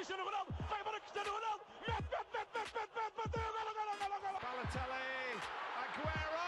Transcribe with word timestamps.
Cristiano 0.00 0.24
Ronaldo, 0.24 0.54
vai 0.66 0.80
embora 0.80 0.98
Cristiano 0.98 1.30
Ronaldo, 1.30 1.64
mete, 1.86 1.92
mete, 1.92 2.24
mete, 2.32 2.48
mete, 2.56 2.72
mete, 2.72 2.90
mete, 2.96 3.16
bateu, 3.18 3.52
golo, 3.52 3.74
golo, 3.74 3.92
golo, 4.00 4.20
golo. 4.22 4.38
Balotelli, 4.40 5.40
Aguero! 5.82 6.40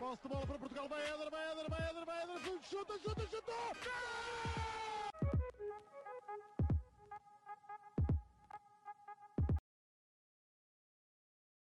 Posse 0.00 0.22
de 0.22 0.28
bola 0.28 0.46
para 0.46 0.58
Portugal, 0.58 0.88
vai 0.88 1.02
Éder, 1.02 1.30
vai 1.30 1.52
Éder, 1.52 1.70
vai 1.70 1.88
Éder, 1.88 2.04
vai 2.04 2.22
Éder, 2.24 2.40
chuta, 2.68 2.98
chuta, 2.98 3.26
chuta! 3.30 4.65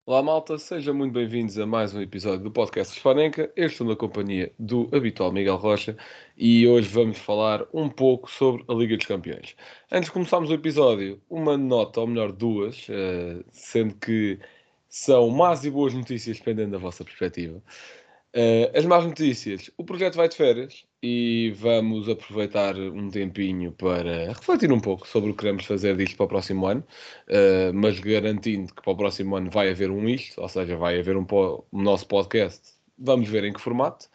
Olá 0.07 0.21
malta, 0.21 0.59
sejam 0.59 0.93
muito 0.93 1.13
bem-vindos 1.13 1.57
a 1.57 1.65
mais 1.65 1.95
um 1.95 1.99
episódio 1.99 2.43
do 2.43 2.51
podcast 2.51 2.95
Hispanenca. 2.95 3.51
Eu 3.55 3.65
estou 3.65 3.87
na 3.87 3.95
companhia 3.95 4.53
do 4.59 4.87
habitual 4.93 5.31
Miguel 5.31 5.55
Rocha 5.55 5.97
e 6.37 6.67
hoje 6.67 6.87
vamos 6.89 7.17
falar 7.17 7.65
um 7.73 7.89
pouco 7.89 8.29
sobre 8.29 8.63
a 8.67 8.73
Liga 8.75 8.95
dos 8.97 9.07
Campeões. 9.07 9.55
Antes 9.91 10.05
de 10.05 10.11
começarmos 10.11 10.51
o 10.51 10.53
episódio, 10.53 11.19
uma 11.27 11.57
nota, 11.57 12.01
ou 12.01 12.05
melhor 12.05 12.31
duas, 12.31 12.85
eh, 12.87 13.43
sendo 13.51 13.95
que 13.95 14.37
são 14.87 15.27
más 15.31 15.65
e 15.65 15.71
boas 15.71 15.95
notícias 15.95 16.37
dependendo 16.37 16.73
da 16.73 16.77
vossa 16.77 17.03
perspectiva. 17.03 17.59
Eh, 18.31 18.71
as 18.75 18.85
más 18.85 19.03
notícias, 19.05 19.71
o 19.75 19.83
projeto 19.83 20.17
vai 20.17 20.29
de 20.29 20.35
férias 20.35 20.85
e 21.07 21.51
vamos 21.51 22.09
aproveitar 22.09 22.75
um 22.75 23.11
tempinho 23.11 23.71
para 23.73 24.29
refletir 24.29 24.71
um 24.71 24.79
pouco 24.79 25.07
sobre 25.07 25.29
o 25.29 25.33
que 25.33 25.41
queremos 25.41 25.63
fazer 25.63 25.95
disto 25.95 26.17
para 26.17 26.25
o 26.25 26.29
próximo 26.29 26.65
ano, 26.65 26.83
uh, 27.29 27.71
mas 27.75 27.99
garantindo 27.99 28.73
que 28.73 28.81
para 28.81 28.91
o 28.91 28.97
próximo 28.97 29.35
ano 29.35 29.51
vai 29.51 29.69
haver 29.69 29.91
um 29.91 30.09
isto, 30.09 30.41
ou 30.41 30.49
seja, 30.49 30.75
vai 30.75 30.99
haver 30.99 31.15
um, 31.15 31.27
um 31.71 31.81
nosso 31.83 32.07
podcast. 32.07 32.73
Vamos 32.97 33.29
ver 33.29 33.43
em 33.43 33.53
que 33.53 33.61
formato. 33.61 34.07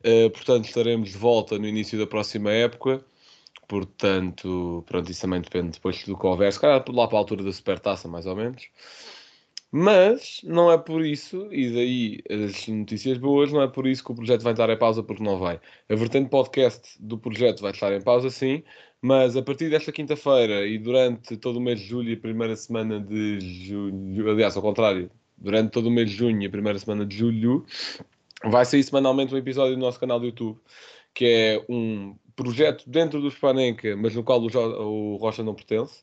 Uh, 0.00 0.28
portanto, 0.28 0.66
estaremos 0.66 1.12
de 1.12 1.16
volta 1.16 1.58
no 1.58 1.66
início 1.66 1.98
da 1.98 2.06
próxima 2.06 2.50
época. 2.52 3.02
Portanto, 3.66 4.84
pronto, 4.86 5.10
isso 5.10 5.22
também 5.22 5.40
depende 5.40 5.70
depois 5.70 6.04
do 6.04 6.18
que 6.18 6.26
houver. 6.26 6.52
Se 6.52 6.60
calhar 6.60 6.84
lá 6.88 7.08
para 7.08 7.16
a 7.16 7.20
altura 7.20 7.44
da 7.44 7.52
supertaça, 7.52 8.06
mais 8.08 8.26
ou 8.26 8.36
menos. 8.36 8.68
Mas 9.78 10.40
não 10.42 10.72
é 10.72 10.78
por 10.78 11.04
isso, 11.04 11.52
e 11.52 11.70
daí 11.70 12.22
as 12.30 12.66
notícias 12.66 13.18
boas, 13.18 13.52
não 13.52 13.60
é 13.60 13.68
por 13.68 13.86
isso 13.86 14.02
que 14.02 14.10
o 14.10 14.14
projeto 14.14 14.40
vai 14.40 14.54
estar 14.54 14.70
em 14.70 14.78
pausa, 14.78 15.02
porque 15.02 15.22
não 15.22 15.38
vai. 15.38 15.60
A 15.90 15.94
vertente 15.94 16.30
podcast 16.30 16.96
do 16.98 17.18
projeto 17.18 17.60
vai 17.60 17.72
estar 17.72 17.92
em 17.92 18.00
pausa, 18.00 18.30
sim, 18.30 18.62
mas 19.02 19.36
a 19.36 19.42
partir 19.42 19.68
desta 19.68 19.92
quinta-feira 19.92 20.66
e 20.66 20.78
durante 20.78 21.36
todo 21.36 21.56
o 21.56 21.60
mês 21.60 21.78
de 21.78 21.88
julho 21.88 22.08
e 22.08 22.14
a 22.14 22.16
primeira 22.16 22.56
semana 22.56 22.98
de 22.98 23.38
julho, 23.66 24.30
aliás, 24.30 24.56
ao 24.56 24.62
contrário, 24.62 25.10
durante 25.36 25.72
todo 25.72 25.88
o 25.88 25.90
mês 25.90 26.08
de 26.08 26.16
junho 26.16 26.40
e 26.40 26.46
a 26.46 26.50
primeira 26.50 26.78
semana 26.78 27.04
de 27.04 27.14
julho, 27.14 27.66
vai 28.44 28.64
sair 28.64 28.82
semanalmente 28.82 29.34
um 29.34 29.38
episódio 29.38 29.74
do 29.74 29.80
nosso 29.80 30.00
canal 30.00 30.18
do 30.18 30.24
YouTube, 30.24 30.58
que 31.12 31.26
é 31.26 31.64
um 31.68 32.16
projeto 32.34 32.88
dentro 32.88 33.20
do 33.20 33.30
Spanenka, 33.30 33.94
mas 33.94 34.14
no 34.14 34.24
qual 34.24 34.40
o, 34.40 34.46
o 34.46 35.16
Rocha 35.16 35.42
não 35.42 35.54
pertence 35.54 36.02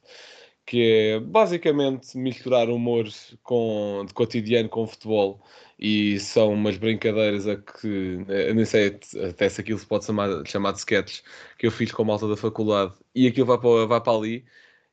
que 0.65 0.81
é 1.15 1.19
basicamente 1.19 2.17
misturar 2.17 2.69
humor 2.69 3.07
com, 3.43 4.05
de 4.07 4.13
cotidiano 4.13 4.69
com 4.69 4.87
futebol 4.87 5.41
e 5.77 6.19
são 6.19 6.53
umas 6.53 6.77
brincadeiras 6.77 7.47
a 7.47 7.57
que 7.57 8.23
eu 8.27 8.55
nem 8.55 8.65
sei 8.65 8.99
até 9.29 9.49
se 9.49 9.59
aquilo 9.61 9.79
se 9.79 9.85
pode 9.85 10.05
chamar, 10.05 10.45
chamar 10.47 10.71
de 10.71 10.79
sketches 10.79 11.23
que 11.57 11.67
eu 11.67 11.71
fiz 11.71 11.91
com 11.91 12.03
a 12.03 12.05
malta 12.05 12.27
da 12.27 12.37
faculdade 12.37 12.93
e 13.13 13.27
aquilo 13.27 13.47
vai 13.47 13.57
para, 13.59 13.85
vai 13.87 14.01
para 14.01 14.17
ali 14.17 14.45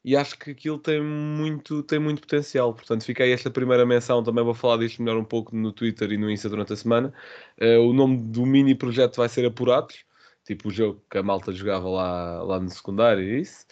e 0.05 0.17
acho 0.17 0.39
que 0.39 0.51
aquilo 0.51 0.79
tem 0.79 1.03
muito, 1.03 1.83
tem 1.83 1.99
muito 1.99 2.23
potencial. 2.23 2.73
Portanto, 2.75 3.05
fica 3.05 3.23
aí 3.25 3.33
esta 3.33 3.51
primeira 3.51 3.85
menção. 3.85 4.23
Também 4.23 4.43
vou 4.45 4.55
falar 4.55 4.79
disto 4.79 5.03
melhor 5.03 5.19
um 5.19 5.25
pouco 5.25 5.55
no 5.55 5.73
Twitter 5.73 6.11
e 6.13 6.17
no 6.17 6.31
Insta 6.31 6.49
durante 6.49 6.73
a 6.73 6.77
semana. 6.77 7.13
Uh, 7.61 7.81
o 7.81 7.93
nome 7.93 8.17
do 8.19 8.47
mini 8.47 8.75
projeto 8.75 9.17
vai 9.17 9.29
ser 9.29 9.45
Apurados, 9.47 10.05
tipo 10.45 10.69
o 10.69 10.71
jogo 10.71 11.03
que 11.11 11.19
a 11.19 11.23
malta 11.23 11.53
jogava 11.53 11.89
lá, 11.89 12.43
lá 12.43 12.61
no 12.61 12.69
secundário, 12.71 13.23
e 13.23 13.41
isso 13.43 13.67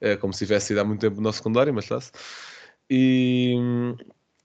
é 0.00 0.16
como 0.16 0.32
se 0.32 0.40
tivesse 0.46 0.72
ido 0.72 0.80
há 0.80 0.84
muito 0.84 1.00
tempo 1.00 1.20
no 1.20 1.32
secundário, 1.32 1.72
mas 1.74 1.84
está-se. 1.84 2.10
E, 2.88 3.54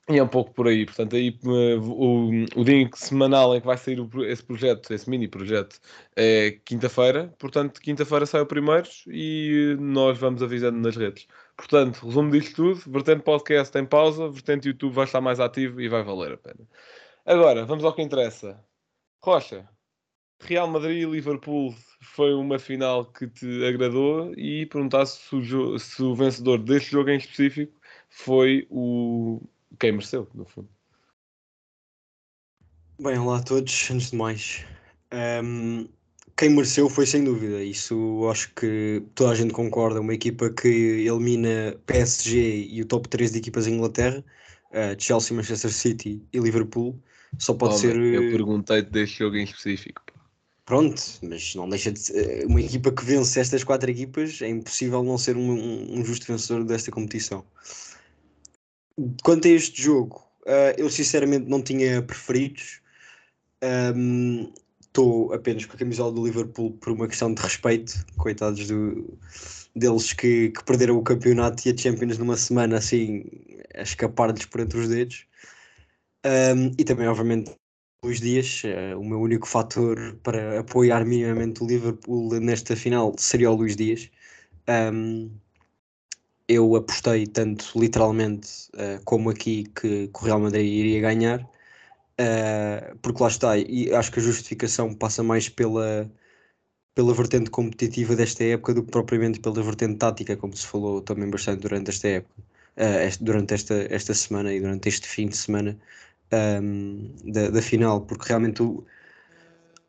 e, 0.09 0.17
é 0.19 0.23
um 0.23 0.27
pouco 0.27 0.53
por 0.53 0.67
aí. 0.67 0.85
Portanto, 0.85 1.16
aí 1.16 1.29
eh, 1.29 1.75
o, 1.77 2.29
o 2.61 2.63
dia 2.63 2.89
semanal 2.94 3.55
em 3.55 3.61
que 3.61 3.66
vai 3.66 3.77
sair 3.77 4.00
o, 4.00 4.25
esse 4.25 4.44
projeto, 4.44 4.94
esse 4.94 5.09
mini 5.09 5.27
projeto, 5.27 5.79
é 6.16 6.51
quinta-feira. 6.66 7.33
Portanto, 7.39 7.81
quinta-feira 7.81 8.25
sai 8.25 8.41
o 8.41 8.45
primeiro 8.45 8.88
e 9.07 9.75
nós 9.79 10.17
vamos 10.17 10.44
avisando 10.44 10.77
nas 10.79 10.95
redes. 10.95 11.27
Portanto, 11.57 12.05
resumo 12.05 12.31
disto 12.31 12.55
tudo: 12.55 12.91
vertente 12.91 13.23
podcast 13.23 13.77
em 13.77 13.85
pausa, 13.85 14.29
vertente 14.29 14.67
YouTube 14.67 14.94
vai 14.94 15.05
estar 15.05 15.21
mais 15.21 15.39
ativo 15.39 15.81
e 15.81 15.89
vai 15.89 16.03
valer 16.03 16.33
a 16.33 16.38
pena. 16.38 16.67
Agora, 17.25 17.66
vamos 17.66 17.83
ao 17.83 17.94
que 17.94 18.01
interessa. 18.01 18.63
Rocha, 19.23 19.67
Real 20.40 20.68
Madrid 20.68 21.03
e 21.03 21.06
Liverpool 21.06 21.73
foi 22.01 22.34
uma 22.34 22.59
final 22.59 23.06
que 23.06 23.28
te 23.28 23.66
agradou 23.66 24.34
e 24.38 24.66
perguntasse 24.66 25.19
se 25.19 25.35
o, 25.35 25.79
se 25.79 26.03
o 26.03 26.16
vencedor 26.16 26.59
deste 26.59 26.91
jogo 26.91 27.09
em 27.09 27.18
específico 27.18 27.79
foi 28.09 28.68
o 28.69 29.41
quem 29.79 29.91
mereceu, 29.91 30.28
no 30.34 30.45
fundo. 30.45 30.69
Bem, 33.00 33.18
olá 33.18 33.40
a 33.40 33.44
todos, 33.44 33.91
antes 33.91 34.12
de 34.12 34.16
mais. 34.16 34.66
Um, 35.44 35.88
quem 36.38 36.50
mereceu 36.50 36.90
foi 36.90 37.06
sem 37.06 37.24
dúvida, 37.24 37.62
isso 37.63 38.28
acho 38.29 38.53
que 38.53 39.03
toda 39.13 39.31
a 39.31 39.35
gente 39.35 39.53
concorda. 39.53 40.00
Uma 40.00 40.13
equipa 40.13 40.50
que 40.50 40.68
elimina 41.06 41.78
PSG 41.85 42.68
e 42.69 42.81
o 42.81 42.85
top 42.85 43.09
3 43.09 43.31
de 43.31 43.40
equipas 43.40 43.66
da 43.66 43.72
Inglaterra, 43.72 44.24
uh, 44.72 45.01
Chelsea, 45.01 45.35
Manchester 45.35 45.72
City 45.72 46.22
e 46.31 46.40
Liverpool, 46.40 46.97
só 47.38 47.53
pode 47.53 47.79
ser. 47.79 47.95
Eu 47.97 48.31
perguntei-te 48.31 48.90
deste 48.90 49.19
jogo 49.19 49.35
em 49.35 49.44
específico. 49.44 50.04
Pronto, 50.65 51.01
mas 51.21 51.53
não 51.53 51.69
deixa 51.69 51.91
de 51.91 51.99
ser. 51.99 52.45
Uma 52.47 52.59
equipa 52.59 52.91
que 52.91 53.05
vence 53.05 53.39
estas 53.39 53.63
quatro 53.63 53.89
equipas 53.89 54.41
é 54.41 54.49
impossível 54.49 55.03
não 55.03 55.17
ser 55.17 55.37
um, 55.37 55.99
um 55.99 56.03
justo 56.03 56.25
vencedor 56.25 56.63
desta 56.63 56.91
competição. 56.91 57.45
Quanto 59.23 59.47
a 59.47 59.51
este 59.51 59.81
jogo, 59.81 60.27
uh, 60.41 60.73
eu 60.77 60.89
sinceramente 60.89 61.47
não 61.47 61.61
tinha 61.61 62.01
preferidos. 62.01 62.81
Estou 64.81 65.29
um, 65.29 65.33
apenas 65.33 65.65
com 65.65 65.75
a 65.75 65.79
camisola 65.79 66.11
do 66.11 66.25
Liverpool 66.25 66.71
por 66.73 66.93
uma 66.93 67.07
questão 67.07 67.31
de 67.31 67.41
respeito. 67.41 68.03
Coitados 68.17 68.67
do, 68.67 69.19
deles 69.75 70.13
que, 70.13 70.49
que 70.49 70.63
perderam 70.63 70.97
o 70.97 71.03
campeonato 71.03 71.67
e 71.67 71.71
a 71.71 71.77
Champions 71.77 72.17
numa 72.17 72.37
semana 72.37 72.77
assim 72.77 73.25
a 73.75 73.81
escapar-lhes 73.83 74.45
por 74.45 74.61
entre 74.61 74.79
os 74.79 74.87
dedos. 74.87 75.25
Um, 76.25 76.71
e 76.77 76.83
também, 76.83 77.07
obviamente, 77.07 77.55
Luís 78.05 78.21
Dias, 78.21 78.61
uh, 78.63 78.99
o 78.99 79.03
meu 79.03 79.19
único 79.19 79.47
fator 79.47 79.97
para 80.23 80.59
apoiar 80.59 81.03
minimamente 81.05 81.63
o 81.63 81.67
Liverpool 81.67 82.39
nesta 82.39 82.75
final 82.75 83.16
seria 83.17 83.49
o 83.49 83.55
Luís 83.55 83.75
Dias. 83.75 84.11
Um, 84.69 85.31
eu 86.47 86.75
apostei 86.75 87.25
tanto 87.25 87.71
literalmente 87.75 88.69
uh, 88.75 89.03
como 89.05 89.31
aqui 89.31 89.63
que, 89.75 90.07
que, 90.07 90.19
o 90.21 90.25
Real 90.25 90.39
Madrid 90.39 90.65
iria 90.71 91.01
ganhar, 91.01 91.41
uh, 91.41 92.95
porque 93.01 93.23
lá 93.23 93.29
está, 93.29 93.57
e 93.57 93.91
acho 93.94 94.11
que 94.11 94.19
a 94.19 94.23
justificação 94.23 94.94
passa 94.94 95.23
mais 95.23 95.49
pela, 95.49 96.07
pela 96.95 97.13
vertente 97.13 97.49
competitiva 97.49 98.15
desta 98.15 98.44
época 98.44 98.73
do 98.75 98.83
que 98.83 98.91
propriamente 98.91 99.39
pela 99.39 99.63
vertente 99.63 99.97
tática, 99.97 100.38
como 100.38 100.55
se 100.55 100.67
falou 100.67 101.01
também 101.01 101.29
bastante 101.29 101.61
durante 101.61 101.89
esta 101.91 102.07
época, 102.07 102.44
este, 102.77 103.23
durante 103.23 103.53
esta, 103.55 103.75
esta 103.89 104.13
semana 104.13 104.53
e 104.53 104.59
durante 104.61 104.89
este 104.89 105.07
fim 105.07 105.27
de 105.27 105.38
semana 105.38 105.77
um, 106.34 107.13
da, 107.25 107.50
da, 107.50 107.62
final, 107.62 108.02
porque 108.02 108.28
realmente 108.28 108.62
o, 108.62 108.86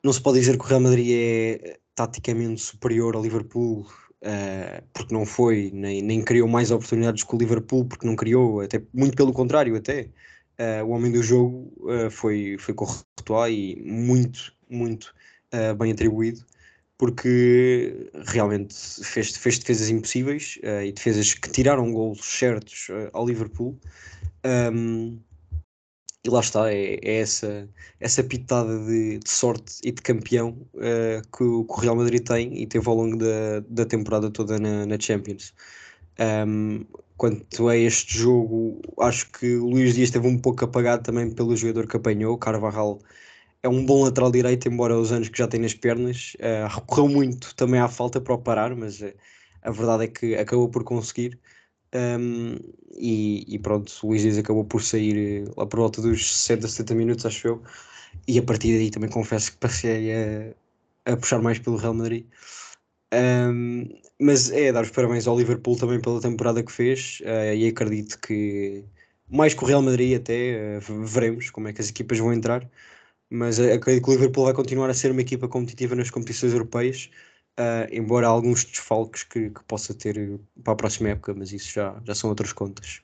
não 0.03 0.13
se 0.13 0.21
pode 0.21 0.39
dizer 0.39 0.57
que 0.59 0.65
o 0.65 0.69
Real 0.69 0.81
Madrid 0.81 1.09
é 1.11 1.79
taticamente 1.95 2.61
superior 2.61 3.17
ao 3.17 3.23
Liverpool, 3.23 3.81
uh, 4.23 4.83
porque 4.93 5.15
não 5.15 5.25
foi, 5.27 5.71
nem, 5.73 6.03
nem 6.03 6.23
criou 6.23 6.47
mais 6.47 6.71
oportunidades 6.71 7.25
que 7.25 7.35
o 7.35 7.39
Liverpool, 7.39 7.85
porque 7.87 8.07
não 8.07 8.15
criou, 8.15 8.61
até 8.61 8.83
muito 8.93 9.17
pelo 9.17 9.33
contrário, 9.33 9.75
até. 9.77 10.11
Uh, 10.59 10.83
o 10.87 10.91
homem 10.91 11.13
do 11.13 11.23
jogo 11.23 11.71
uh, 11.81 12.11
foi, 12.11 12.57
foi 12.59 12.73
Courtois 12.73 13.53
e 13.53 13.83
muito, 13.85 14.55
muito 14.69 15.15
bem 15.79 15.91
atribuído, 15.91 16.45
porque 16.99 18.11
realmente 18.27 18.75
fez, 19.03 19.35
fez 19.37 19.59
defesas 19.59 19.89
impossíveis 19.89 20.59
e 20.85 20.93
defesas 20.93 21.33
que 21.33 21.51
tiraram 21.51 21.91
golos 21.91 22.21
certos 22.23 22.89
ao 23.15 23.27
Liverpool. 23.27 23.79
Um, 24.45 25.19
e 26.27 26.31
lá 26.31 26.41
está, 26.41 26.73
é, 26.73 26.99
é 27.03 27.21
essa, 27.21 27.69
essa 28.01 28.23
pitada 28.25 28.79
de, 28.85 29.19
de, 29.19 29.31
sorte 29.31 29.75
e 29.85 29.93
de 29.93 30.03
campeão 30.03 30.51
uh, 30.75 31.23
que, 31.37 31.45
o, 31.45 31.65
que, 31.65 31.73
o, 31.73 31.77
Real 31.77 31.97
Madrid 31.97 32.23
tem 32.27 32.61
e 32.61 32.67
teve 32.67 32.89
ao 32.89 32.97
longo 32.97 33.17
da, 33.17 33.61
da 33.69 33.85
temporada 33.87 34.31
toda 34.31 34.59
na, 34.59 34.87
na 34.87 34.99
Champions. 34.99 35.55
Um, 36.19 36.85
quanto 37.17 37.69
a 37.69 37.77
este 37.77 38.19
jogo, 38.19 38.81
acho 39.01 39.31
que 39.33 39.57
o 39.57 39.67
Luís 39.67 39.95
Dias 39.95 40.09
esteve 40.09 40.27
um 40.27 40.39
pouco 40.39 40.65
apagado 40.65 41.03
também 41.05 41.31
pelo 41.31 41.57
jogador 41.57 41.87
que 41.87 41.97
apanhou. 41.97 42.37
Carvajal 42.39 42.99
é 43.63 43.69
um 43.69 43.85
bom 43.87 44.05
lateral 44.05 44.31
direito, 44.33 44.69
embora 44.69 44.99
os 44.99 45.13
anos 45.13 45.29
que 45.29 45.39
já 45.39 45.47
tem 45.49 45.61
nas 45.61 45.75
pernas. 45.75 46.35
Uh, 46.41 46.67
recorreu 46.75 47.09
muito 47.09 47.55
também 47.55 47.81
à 47.81 47.89
falta 47.89 48.21
para 48.21 48.35
o 48.35 48.39
parar, 48.39 48.75
mas 48.75 49.01
uh, 49.01 49.13
a 49.63 49.71
verdade 49.71 50.05
é 50.05 50.09
que 50.09 50.35
acabou 50.37 50.69
por 50.69 50.85
conseguir. 50.85 51.39
Um, 51.97 52.57
e, 52.99 53.45
e, 53.55 53.59
pronto, 53.59 53.93
o 54.03 54.09
Luís 54.09 54.23
Dias 54.23 54.39
acabou 54.39 54.65
por 54.65 54.83
sair 54.83 55.45
eh, 55.47 55.53
lá 55.57 55.67
por 55.67 55.81
volta 55.81 56.03
dos 56.03 56.35
60, 56.35 56.69
70 56.69 56.95
minutos, 56.95 57.27
acho 57.27 57.49
eu. 57.49 57.63
E 58.29 58.39
a 58.39 58.43
partir 58.43 58.77
daí 58.79 58.91
também 58.91 59.11
confesso 59.11 59.53
que 59.53 59.59
passei 59.59 60.13
a, 60.13 61.13
a 61.13 61.17
puxar 61.17 61.41
mais 61.43 61.59
pelo 61.59 61.77
Real 61.77 61.95
Madrid. 61.95 62.27
Um, 63.15 63.89
mas 64.21 64.51
é 64.51 64.73
dar 64.73 64.83
os 64.83 64.91
parabéns 64.91 65.27
ao 65.27 65.39
Liverpool 65.39 65.77
também 65.77 66.01
pela 66.01 66.21
temporada 66.21 66.63
que 66.63 66.73
fez 66.73 67.21
uh, 67.23 67.55
e 67.55 67.69
acredito 67.69 68.19
que 68.21 68.85
mais 69.31 69.55
que 69.55 69.63
o 69.63 69.67
Real 69.67 69.83
Madrid 69.83 70.17
até 70.17 70.79
uh, 70.79 71.05
veremos 71.05 71.51
como 71.51 71.69
é 71.69 71.73
que 71.73 71.81
as 71.81 71.89
equipas 71.89 72.19
vão 72.19 72.33
entrar 72.33 72.69
mas 73.31 73.61
acredito 73.61 74.05
que 74.05 74.11
o 74.11 74.15
Liverpool 74.15 74.45
vai 74.45 74.55
continuar 74.55 74.91
a 74.91 74.95
ser 74.95 75.13
uma 75.13 75.21
equipa 75.21 75.49
competitiva 75.49 75.95
nas 75.95 76.11
competições 76.11 76.53
europeias 76.53 77.11
embora 77.91 78.27
alguns 78.27 78.65
desfalques 78.65 79.23
que, 79.23 79.51
que, 79.51 79.65
possa 79.65 79.95
ter 79.95 80.39
para 80.63 80.75
a 80.75 80.77
próxima 80.77 81.11
época, 81.11 81.35
mas 81.35 81.53
isso 81.53 81.73
já, 81.73 82.01
já 82.05 82.15
são 82.15 82.31
outras 82.31 82.53
contas. 82.53 83.03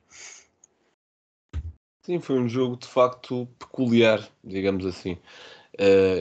Sim, 2.03 2.19
foi 2.21 2.39
um 2.39 2.49
jogo 2.49 2.77
de 2.77 2.87
facto 2.87 3.47
peculiar, 3.59 4.29
digamos 4.43 4.85
assim. 4.85 5.17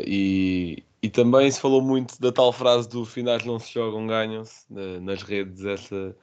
e, 0.05 0.83
e 1.01 1.09
também 1.09 1.49
se 1.49 1.59
falou 1.59 1.81
muito 1.81 2.19
da 2.21 2.31
tal 2.31 2.53
frase 2.53 2.87
do 2.87 3.03
finais 3.05 3.43
não 3.43 3.59
se 3.59 3.73
jogam, 3.73 4.05
ganham-se 4.05 4.65
nas 5.01 5.23
redes 5.23 5.65
essa, 5.65 6.15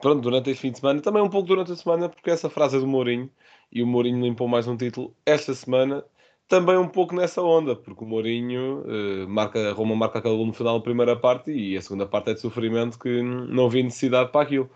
pronto, 0.00 0.20
durante 0.20 0.50
este 0.50 0.60
fim 0.60 0.70
de 0.70 0.78
semana, 0.78 1.00
também 1.00 1.22
um 1.22 1.30
pouco 1.30 1.48
durante 1.48 1.72
a 1.72 1.76
semana, 1.76 2.08
porque 2.08 2.30
essa 2.30 2.50
frase 2.50 2.76
é 2.76 2.80
do 2.80 2.86
Mourinho 2.86 3.30
e 3.72 3.82
o 3.82 3.86
Mourinho 3.86 4.22
limpou 4.22 4.46
mais 4.46 4.68
um 4.68 4.76
título 4.76 5.14
esta 5.24 5.54
semana, 5.54 6.04
também 6.48 6.76
um 6.76 6.88
pouco 6.88 7.14
nessa 7.14 7.42
onda, 7.42 7.74
porque 7.74 8.04
o 8.04 8.06
Mourinho 8.06 8.82
uh, 8.82 9.28
marca, 9.28 9.72
Roma 9.72 9.96
marca 9.96 10.18
aquele 10.18 10.36
gol 10.36 10.46
no 10.46 10.52
final 10.52 10.78
da 10.78 10.84
primeira 10.84 11.16
parte 11.16 11.50
e 11.50 11.76
a 11.76 11.82
segunda 11.82 12.06
parte 12.06 12.30
é 12.30 12.34
de 12.34 12.40
sofrimento 12.40 12.98
que 12.98 13.22
não 13.22 13.66
havia 13.66 13.82
necessidade 13.82 14.30
para 14.30 14.42
aquilo. 14.42 14.70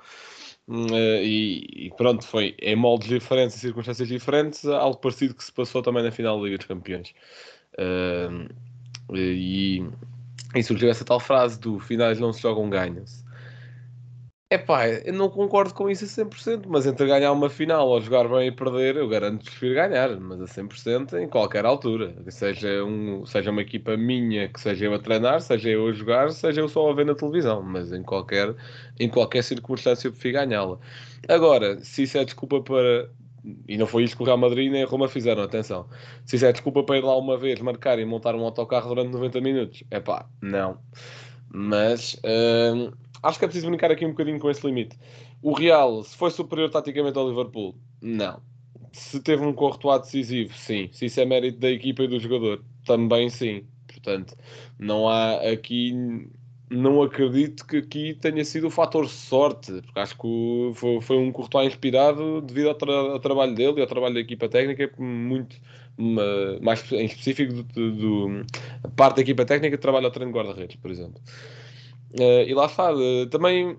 Uh, 0.69 1.23
e, 1.23 1.87
e, 1.87 1.91
pronto, 1.97 2.25
foi 2.27 2.55
em 2.61 2.77
moldes 2.77 3.09
diferentes 3.09 3.57
e 3.57 3.61
circunstâncias 3.61 4.09
diferentes, 4.09 4.65
algo 4.67 4.99
parecido 4.99 5.35
que 5.35 5.45
se 5.45 5.53
passou 5.53 5.83
também 5.83 6.03
na 6.03 6.13
final 6.13 6.39
da 6.39 6.45
Liga 6.45 6.59
dos 6.59 6.67
Campeões. 6.67 7.13
Uh, 7.75 8.49
e, 9.15 9.85
e 10.55 10.63
surgiu 10.63 10.91
essa 10.91 11.05
tal 11.05 11.21
frase 11.21 11.59
do 11.59 11.79
finais 11.79 12.19
não 12.21 12.33
se 12.33 12.43
jogam, 12.43 12.69
ganham-se. 12.69 13.20
É 14.53 14.59
pá, 14.59 14.89
eu 14.89 15.13
não 15.13 15.31
concordo 15.31 15.73
com 15.73 15.89
isso 15.89 16.05
a 16.05 16.09
100%, 16.09 16.65
mas 16.67 16.85
entre 16.85 17.07
ganhar 17.07 17.31
uma 17.31 17.49
final 17.49 17.89
ou 17.89 18.01
jogar 18.01 18.29
bem 18.29 18.49
e 18.49 18.51
perder, 18.51 18.97
eu 18.97 19.09
garanto 19.09 19.45
que 19.45 19.51
prefiro 19.51 19.75
ganhar, 19.77 20.19
mas 20.19 20.41
a 20.43 20.45
100% 20.45 21.23
em 21.23 21.29
qualquer 21.29 21.65
altura. 21.65 22.13
Seja, 22.33 22.85
um, 22.85 23.25
seja 23.25 23.53
uma 23.53 23.63
equipa 23.63 23.97
minha, 23.97 24.49
que 24.49 24.61
seja 24.61 24.87
eu 24.87 24.95
a 24.95 24.99
treinar, 24.99 25.41
seja 25.41 25.69
eu 25.71 25.87
a 25.87 25.93
jogar, 25.93 26.33
seja 26.33 26.61
eu 26.63 26.69
só 26.69 26.91
a 26.91 26.93
ver 26.93 27.07
na 27.07 27.15
televisão, 27.15 27.63
mas 27.63 27.93
em 27.93 28.03
qualquer, 28.03 28.53
em 28.99 29.09
qualquer 29.09 29.45
circunstância 29.45 30.09
eu 30.09 30.13
prefiro 30.13 30.35
ganhá-la. 30.35 30.81
Agora, 31.29 31.79
se 31.85 32.03
isso 32.03 32.19
é 32.19 32.25
desculpa 32.25 32.61
para 32.61 33.09
e 33.69 33.79
não 33.79 33.87
foi 33.87 34.03
isto 34.03 34.17
que 34.17 34.23
o 34.25 34.27
Real 34.27 34.37
Madrid 34.37 34.71
nem 34.71 34.83
a 34.83 34.87
Roma 34.87 35.09
fizeram, 35.09 35.45
atenção. 35.45 35.89
Se 36.27 36.35
isso 36.35 36.45
é 36.45 36.53
desculpa 36.53 36.83
para 36.83 36.99
ir 36.99 37.05
lá 37.05 37.17
uma 37.17 37.39
vez, 37.39 37.61
marcar 37.61 38.01
e 38.01 38.05
montar 38.05 38.35
um 38.35 38.45
autocarro 38.45 38.89
durante 38.89 39.13
90 39.13 39.41
minutos, 39.41 39.85
é 39.93 40.01
pá, 40.01 40.27
não. 40.43 40.77
Mas 41.53 42.21
hum, 42.25 42.93
acho 43.23 43.39
que 43.39 43.45
é 43.45 43.49
preciso 43.49 43.69
brincar 43.69 43.91
aqui 43.91 44.05
um 44.05 44.11
bocadinho 44.11 44.39
com 44.39 44.51
esse 44.51 44.67
limite. 44.67 44.99
O 45.43 45.53
Real, 45.53 46.03
se 46.03 46.17
foi 46.17 46.31
superior 46.31 46.71
taticamente 46.71 47.19
ao 47.19 47.29
Liverpool, 47.29 47.75
não. 48.01 48.41
Se 48.93 49.21
teve 49.21 49.45
um 49.45 49.53
corretoado 49.53 50.05
decisivo, 50.05 50.53
sim. 50.57 50.89
Se 50.93 51.07
isso 51.07 51.21
é 51.21 51.25
mérito 51.25 51.59
da 51.59 51.71
equipa 51.71 52.03
e 52.03 52.09
do 52.09 52.19
jogador, 52.19 52.65
também 52.85 53.29
sim. 53.31 53.65
Portanto, 53.87 54.37
não 54.79 55.09
há 55.09 55.35
aqui 55.51 55.95
não 56.71 57.03
acredito 57.03 57.67
que 57.67 57.79
aqui 57.79 58.15
tenha 58.15 58.45
sido 58.45 58.69
o 58.69 58.71
fator 58.71 59.09
sorte, 59.09 59.83
porque 59.83 59.99
acho 59.99 60.17
que 60.17 60.73
foi, 60.75 61.01
foi 61.01 61.19
um 61.19 61.33
Courtois 61.33 61.67
inspirado 61.67 62.41
devido 62.41 62.69
ao, 62.69 62.75
tra 62.75 62.93
ao, 62.93 63.19
trabalho 63.19 63.55
dele 63.55 63.79
e 63.79 63.81
ao 63.81 63.89
trabalho 63.89 64.15
da 64.15 64.21
equipa 64.21 64.49
técnica, 64.49 64.89
muito 64.97 65.57
mais 66.63 66.91
em 66.93 67.07
específico 67.07 67.53
do, 67.53 67.63
do, 67.65 67.93
do 67.93 68.91
parte 68.95 69.17
da 69.17 69.23
equipa 69.23 69.45
técnica 69.45 69.77
que 69.77 69.83
trabalha 69.83 70.07
ao 70.07 70.13
treino 70.13 70.33
de 70.33 70.39
guarda-redes, 70.39 70.77
por 70.77 70.93
exemplo. 70.93 71.21
Uh, 72.13 72.43
e 72.45 72.55
lá 72.55 72.67
está, 72.67 72.93
uh, 72.93 73.27
também, 73.27 73.71
uh, 73.71 73.79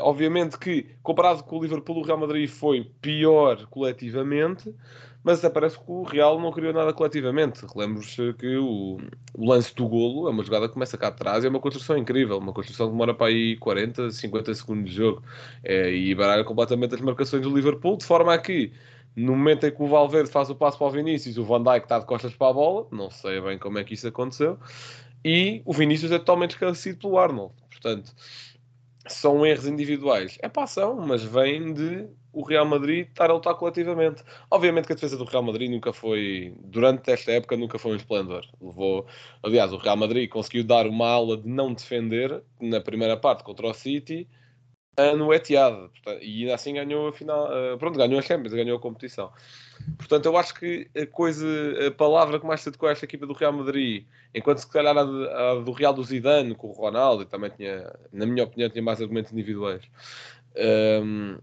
obviamente 0.00 0.58
que 0.58 0.86
comparado 1.02 1.42
com 1.44 1.58
o 1.58 1.62
Liverpool, 1.62 1.98
o 1.98 2.02
Real 2.02 2.16
Madrid 2.16 2.48
foi 2.48 2.90
pior 3.02 3.66
coletivamente, 3.66 4.74
mas 5.22 5.40
parece 5.40 5.76
que 5.78 5.84
o 5.86 6.02
Real 6.02 6.40
não 6.40 6.50
criou 6.52 6.72
nada 6.72 6.94
coletivamente. 6.94 7.66
Relembro-vos 7.74 8.16
que 8.38 8.56
o, 8.56 8.98
o, 9.34 9.46
lance 9.46 9.74
do 9.74 9.86
golo 9.86 10.26
é 10.26 10.30
uma 10.30 10.42
jogada 10.42 10.68
que 10.68 10.72
começa 10.72 10.96
cá 10.96 11.08
atrás 11.08 11.44
e 11.44 11.48
é 11.48 11.50
uma 11.50 11.60
construção 11.60 11.98
incrível, 11.98 12.38
uma 12.38 12.54
construção 12.54 12.86
que 12.86 12.92
demora 12.92 13.12
para 13.12 13.26
aí 13.26 13.54
40, 13.58 14.10
50 14.10 14.54
segundos 14.54 14.90
de 14.90 14.96
jogo 14.96 15.22
e 15.62 16.14
baralha 16.14 16.42
completamente 16.42 16.94
as 16.94 17.02
marcações 17.02 17.42
do 17.42 17.54
Liverpool, 17.54 17.98
de 17.98 18.06
forma 18.06 18.32
a 18.32 18.38
que 18.38 18.72
no 19.14 19.36
momento 19.36 19.66
em 19.66 19.70
que 19.70 19.82
o 19.82 19.86
Valverde 19.86 20.30
faz 20.30 20.48
o 20.48 20.54
passo 20.54 20.78
para 20.78 20.86
o 20.86 20.90
Vinícius, 20.90 21.36
o 21.36 21.44
Van 21.44 21.62
Dijk 21.62 21.84
está 21.84 21.98
de 21.98 22.06
costas 22.06 22.34
para 22.34 22.48
a 22.48 22.52
bola, 22.54 22.86
não 22.90 23.10
sei 23.10 23.40
bem 23.42 23.58
como 23.58 23.78
é 23.78 23.84
que 23.84 23.92
isso 23.92 24.08
aconteceu, 24.08 24.58
e 25.24 25.62
o 25.64 25.72
Vinícius 25.72 26.12
é 26.12 26.18
totalmente 26.18 26.52
esquecido 26.52 26.98
pelo 26.98 27.18
Arnold. 27.18 27.54
Portanto, 27.68 28.12
são 29.06 29.44
erros 29.44 29.66
individuais. 29.66 30.38
É 30.40 30.48
pá, 30.48 30.66
são, 30.66 30.96
mas 30.96 31.22
vem 31.22 31.72
de 31.72 32.08
o 32.32 32.44
Real 32.44 32.64
Madrid 32.64 33.08
estar 33.08 33.28
a 33.30 33.34
lutar 33.34 33.54
coletivamente. 33.54 34.22
Obviamente 34.50 34.86
que 34.86 34.92
a 34.92 34.94
defesa 34.94 35.16
do 35.16 35.24
Real 35.24 35.42
Madrid 35.42 35.70
nunca 35.70 35.92
foi, 35.92 36.54
durante 36.60 37.10
esta 37.10 37.32
época, 37.32 37.56
nunca 37.56 37.78
foi 37.78 37.92
um 37.92 37.96
esplendor. 37.96 38.46
Levou, 38.60 39.06
aliás, 39.42 39.72
o 39.72 39.78
Real 39.78 39.96
Madrid 39.96 40.28
conseguiu 40.28 40.62
dar 40.64 40.86
uma 40.86 41.08
aula 41.08 41.36
de 41.36 41.48
não 41.48 41.72
defender 41.74 42.42
na 42.60 42.80
primeira 42.80 43.16
parte 43.16 43.42
contra 43.42 43.66
o 43.66 43.74
City 43.74 44.28
no 45.16 45.32
Etihad 45.32 45.90
e 46.20 46.42
ainda 46.42 46.54
assim 46.54 46.74
ganhou 46.74 47.08
a 47.08 47.12
final, 47.12 47.46
uh, 47.46 47.78
pronto, 47.78 47.98
ganhou 47.98 48.18
a 48.18 48.22
Champions, 48.22 48.52
ganhou 48.52 48.76
a 48.76 48.80
competição. 48.80 49.30
Portanto, 49.96 50.26
eu 50.26 50.36
acho 50.36 50.54
que 50.54 50.88
a 50.96 51.06
coisa, 51.06 51.46
a 51.86 51.90
palavra 51.90 52.38
que 52.38 52.46
mais 52.46 52.60
se 52.60 52.68
adequou 52.68 52.88
a 52.88 52.92
esta 52.92 53.04
equipa 53.04 53.26
do 53.26 53.32
Real 53.32 53.52
Madrid, 53.52 54.06
enquanto 54.34 54.58
se 54.58 54.70
calhar 54.70 54.96
a, 54.96 55.00
a, 55.00 55.54
do 55.56 55.72
Real 55.72 55.92
do 55.92 56.04
Zidane 56.04 56.54
com 56.54 56.68
o 56.68 56.72
Ronaldo, 56.72 57.24
também 57.24 57.50
tinha, 57.50 57.92
na 58.12 58.26
minha 58.26 58.44
opinião, 58.44 58.68
tinha 58.68 58.82
mais 58.82 59.00
argumentos 59.00 59.32
individuais. 59.32 59.82
Um, 60.56 61.38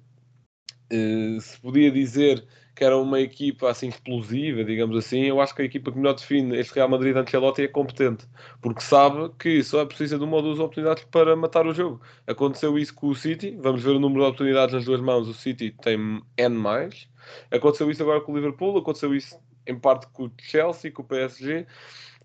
uh, 0.92 1.42
se 1.42 1.60
podia 1.60 1.92
dizer 1.92 2.46
que 2.78 2.84
era 2.84 2.96
uma 2.96 3.20
equipa 3.20 3.72
assim 3.72 3.88
explosiva, 3.88 4.64
digamos 4.64 4.96
assim, 4.96 5.22
eu 5.24 5.42
acho 5.42 5.56
que 5.56 5.64
a 5.64 5.66
equipa 5.66 5.92
que 5.92 5.98
melhor 5.98 6.14
define 6.14 6.56
este 6.60 6.76
Real 6.76 6.88
Madrid 6.88 7.12
de 7.12 7.20
Ancelotti 7.20 7.64
é 7.64 7.68
competente, 7.68 8.28
porque 8.62 8.82
sabe 8.82 9.32
que 9.40 9.64
só 9.64 9.82
é 9.82 9.86
preciso 9.88 10.20
de 10.20 10.24
uma 10.24 10.36
ou 10.36 10.44
duas 10.44 10.60
oportunidades 10.60 11.04
para 11.06 11.36
matar 11.36 11.66
o 11.66 11.74
jogo. 11.74 12.00
Aconteceu 12.28 12.78
isso 12.78 12.94
com 12.94 13.08
o 13.08 13.16
City, 13.16 13.58
vamos 13.60 13.82
ver 13.82 13.90
o 13.90 14.00
número 14.00 14.22
de 14.22 14.28
oportunidades 14.28 14.76
nas 14.76 14.86
duas 14.86 15.02
mãos, 15.02 15.28
o 15.28 15.34
City 15.34 15.72
tem 15.82 16.22
N 16.38 16.56
mais. 16.56 17.10
Aconteceu 17.50 17.90
isso 17.90 18.04
agora 18.04 18.22
com 18.22 18.32
o 18.32 18.36
Liverpool, 18.36 18.78
aconteceu 18.78 19.16
isso 19.16 19.40
em 19.66 19.80
parte 19.80 20.06
com 20.14 20.26
o 20.26 20.32
Chelsea, 20.38 20.92
com 20.92 21.02
o 21.02 21.06
PSG, 21.06 21.66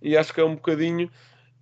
e 0.02 0.18
acho 0.18 0.34
que 0.34 0.40
é 0.42 0.44
um 0.44 0.54
bocadinho 0.54 1.10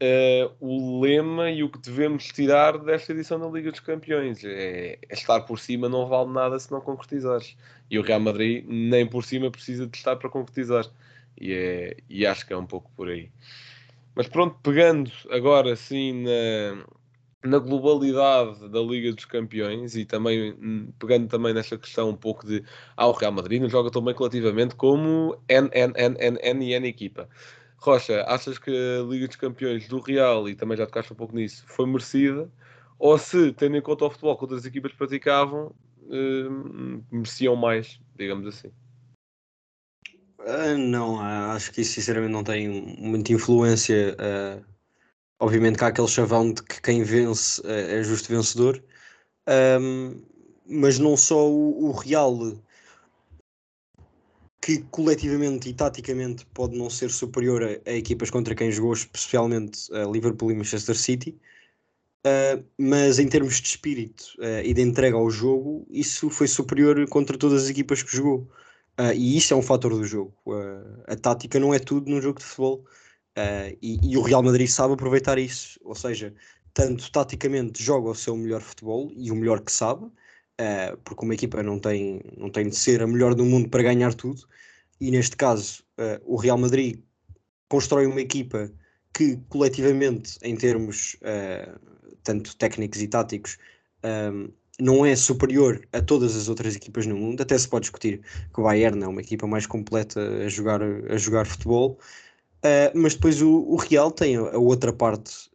uh, 0.00 0.54
o 0.61 1.00
lema 1.00 1.50
e 1.50 1.62
o 1.62 1.69
que 1.69 1.78
devemos 1.78 2.25
tirar 2.26 2.78
desta 2.78 3.12
edição 3.12 3.38
da 3.38 3.47
Liga 3.47 3.71
dos 3.71 3.80
Campeões. 3.80 4.42
É, 4.45 4.99
é, 5.09 5.14
estar 5.14 5.40
por 5.42 5.59
cima 5.59 5.88
não 5.88 6.07
vale 6.07 6.33
nada 6.33 6.59
se 6.59 6.71
não 6.71 6.80
concretizares. 6.80 7.57
E 7.90 7.99
o 7.99 8.02
Real 8.02 8.21
Madrid 8.21 8.64
nem 8.66 9.07
por 9.07 9.25
cima 9.25 9.50
precisa 9.50 9.87
de 9.87 9.97
estar 9.97 10.16
para 10.16 10.30
concretizar. 10.30 10.87
E, 11.40 11.52
é, 11.52 11.97
e 12.09 12.26
acho 12.26 12.47
que 12.47 12.52
é 12.52 12.57
um 12.57 12.66
pouco 12.66 12.90
por 12.97 13.09
aí. 13.09 13.30
Mas 14.14 14.28
pronto, 14.28 14.59
pegando 14.62 15.11
agora 15.30 15.76
sim 15.76 16.25
na, 16.25 16.85
na 17.45 17.59
globalidade 17.59 18.69
da 18.69 18.80
Liga 18.80 19.12
dos 19.12 19.25
Campeões 19.25 19.95
e 19.95 20.04
também 20.04 20.52
hum, 20.52 20.92
pegando 20.99 21.28
também 21.28 21.54
nesta 21.54 21.78
questão 21.78 22.11
um 22.11 22.16
pouco 22.16 22.47
de 22.47 22.62
ah, 22.97 23.07
o 23.07 23.12
Real 23.12 23.33
Madrid 23.33 23.62
não 23.62 23.69
joga 23.69 23.90
tão 23.90 24.02
bem 24.02 24.14
coletivamente 24.14 24.75
como 24.75 25.38
N, 25.49 25.71
N, 25.73 25.92
N, 25.97 26.16
N, 26.19 26.38
N 26.42 26.66
e 26.66 26.75
N 26.75 26.88
equipa. 26.88 27.28
Rocha, 27.81 28.25
achas 28.29 28.59
que 28.59 28.71
a 28.71 29.03
Liga 29.03 29.27
dos 29.27 29.37
Campeões 29.37 29.89
do 29.89 30.01
Real, 30.01 30.47
e 30.49 30.55
também 30.55 30.77
já 30.77 30.85
tocaste 30.85 31.15
um 31.15 31.17
pouco 31.17 31.35
nisso, 31.35 31.65
foi 31.67 31.87
merecida? 31.87 32.51
Ou 32.99 33.17
se, 33.17 33.53
tendo 33.53 33.77
em 33.79 33.81
conta 33.81 34.05
o 34.05 34.11
futebol 34.11 34.37
que 34.37 34.45
outras 34.45 34.67
equipas 34.67 34.93
praticavam, 34.93 35.75
uh, 36.03 37.05
mereciam 37.11 37.57
mais, 37.57 37.99
digamos 38.15 38.47
assim? 38.47 38.69
Uh, 40.41 40.77
não, 40.77 41.19
acho 41.21 41.73
que 41.73 41.81
isso 41.81 41.95
sinceramente 41.95 42.33
não 42.33 42.45
tem 42.45 42.69
muita 42.69 43.33
influência. 43.33 44.15
Uh, 44.15 44.65
obviamente 45.39 45.79
que 45.79 45.85
há 45.85 45.87
aquele 45.87 46.09
chavão 46.09 46.53
de 46.53 46.63
que 46.63 46.83
quem 46.83 47.03
vence 47.03 47.63
é 47.65 48.03
justo 48.03 48.29
vencedor, 48.29 48.83
mas 50.67 50.99
não 50.99 51.17
só 51.17 51.49
o, 51.49 51.87
o 51.87 51.93
Real 51.93 52.37
que 54.61 54.79
coletivamente 54.90 55.69
e 55.69 55.75
taticamente 55.75 56.45
pode 56.47 56.76
não 56.76 56.90
ser 56.90 57.11
superior 57.11 57.62
a, 57.62 57.90
a 57.90 57.95
equipas 57.95 58.31
contra 58.31 58.55
quem 58.55 58.71
jogou, 58.71 58.93
especialmente 58.93 59.93
a 59.93 60.05
Liverpool 60.05 60.52
e 60.52 60.55
Manchester 60.55 60.97
City, 60.97 61.38
uh, 62.26 62.64
mas 62.79 63.19
em 63.19 63.29
termos 63.29 63.61
de 63.61 63.69
espírito 63.69 64.35
uh, 64.38 64.64
e 64.64 64.75
de 64.75 64.83
entrega 64.83 65.17
ao 65.17 65.31
jogo, 65.31 65.87
isso 65.90 66.29
foi 66.29 66.47
superior 66.47 67.09
contra 67.09 67.38
todas 67.38 67.64
as 67.64 67.71
equipas 67.71 68.02
que 68.02 68.14
jogou. 68.14 68.49
Uh, 68.99 69.14
e 69.14 69.37
isso 69.37 69.55
é 69.55 69.57
um 69.57 69.62
fator 69.62 69.93
do 69.93 70.05
jogo. 70.05 70.35
a 71.07 71.17
tática 71.17 71.59
não 71.59 71.73
é 71.73 71.79
tudo 71.79 72.11
num 72.11 72.21
jogo 72.21 72.38
de 72.38 72.45
futebol. 72.45 72.85
E, 73.81 73.99
e, 74.02 74.19
o 74.19 74.23
Real 74.23 74.43
Madrid 74.43 74.69
sabe 74.69 74.93
aproveitar 74.93 75.38
isso. 75.38 75.81
Ou 75.83 75.95
seja, 75.95 76.35
tanto 76.75 77.11
taticamente 77.11 77.83
joga 77.83 78.11
o 78.11 78.14
seu 78.14 78.37
melhor 78.37 78.61
futebol 78.61 79.11
e 79.17 79.31
o 79.31 79.35
melhor 79.35 79.61
que 79.61 79.73
sabe, 79.73 80.11
uh, 80.61 80.97
porque 81.05 81.25
uma 81.25 81.35
equipa 81.35 81.62
não 81.62 81.79
tem, 81.79 82.21
não 82.37 82.50
tem 82.50 82.69
de 82.69 82.76
ser 82.76 83.02
a 83.02 83.07
melhor 83.07 83.35
do 83.35 83.45
mundo 83.45 83.69
para 83.69 83.83
ganhar 83.83 84.14
tudo, 84.14 84.43
e 85.00 85.11
neste 85.11 85.37
caso 85.37 85.83
uh, 85.99 86.21
o 86.25 86.37
Real 86.37 86.59
Madrid 86.59 87.00
constrói 87.69 88.07
uma 88.07 88.21
equipa 88.21 88.71
que 89.14 89.38
coletivamente, 89.49 90.38
em 90.43 90.57
termos 90.57 91.17
uh, 91.23 91.79
tanto 92.23 92.57
técnicos 92.57 93.00
e 93.00 93.09
táticos, 93.09 93.59
um, 94.05 94.50
não 94.81 95.05
é 95.05 95.14
superior 95.14 95.87
a 95.93 96.00
todas 96.00 96.35
as 96.37 96.49
outras 96.49 96.75
equipas 96.75 97.07
no 97.07 97.17
mundo. 97.17 97.43
Até 97.43 97.57
se 97.59 97.69
pode 97.69 97.83
discutir 97.83 98.21
que 98.52 98.61
o 98.61 98.64
Bayern 98.64 99.02
é 99.02 99.07
uma 99.07 99.21
equipa 99.21 99.47
mais 99.47 99.67
completa 99.67 100.21
a 100.21 100.49
jogar, 100.49 100.81
a 100.83 101.17
jogar 101.17 101.47
futebol. 101.47 101.99
Uh, 102.64 102.93
mas 102.95 103.14
depois 103.14 103.40
o, 103.40 103.50
o, 103.50 103.76
Real 103.76 104.11
tem 104.11 104.37
a, 104.37 104.59
outra 104.59 104.93
parte 104.93 105.50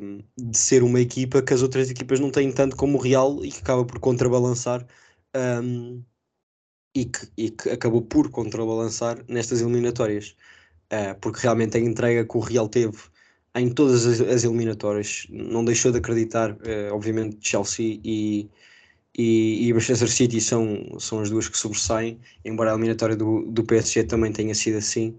um, 0.00 0.20
de 0.36 0.58
ser 0.58 0.82
uma 0.82 1.00
equipa 1.00 1.40
que 1.40 1.54
as 1.54 1.62
outras 1.62 1.88
equipas 1.88 2.18
não 2.18 2.30
têm 2.32 2.50
tanto 2.50 2.74
como 2.74 2.98
o 2.98 3.00
Real 3.00 3.44
e 3.44 3.52
que 3.52 3.60
acaba 3.60 3.84
por 3.84 4.00
contrabalançar 4.00 4.84
um, 5.62 6.02
e, 6.94 7.04
que, 7.04 7.28
e, 7.36 7.50
que, 7.50 7.70
acabou 7.70 8.02
por 8.02 8.30
contrabalançar 8.30 9.24
nestas 9.28 9.60
eliminatórias. 9.60 10.36
Uh, 10.92 11.14
porque 11.20 11.40
realmente 11.40 11.76
a 11.76 11.80
entrega 11.80 12.24
que 12.24 12.36
o 12.36 12.40
Real 12.40 12.68
teve 12.68 12.98
em 13.54 13.70
todas 13.70 14.06
as, 14.06 14.20
as 14.20 14.44
eliminatórias 14.44 15.26
não 15.30 15.64
deixou 15.64 15.92
de 15.92 15.98
acreditar, 15.98 16.52
uh, 16.52 16.92
obviamente, 16.92 17.38
Chelsea 17.40 18.00
e, 18.04 18.48
e, 19.16 19.68
e 19.68 19.72
Manchester 19.72 20.08
City 20.10 20.40
são, 20.40 20.98
são 20.98 21.20
as 21.20 21.30
duas 21.30 21.48
que 21.48 21.58
sobressaem, 21.58 22.20
embora 22.44 22.70
a 22.70 22.74
eliminatória 22.74 23.16
do, 23.16 23.42
do 23.50 23.64
PSG 23.64 24.04
também 24.04 24.32
tenha 24.32 24.54
sido 24.54 24.78
assim. 24.78 25.18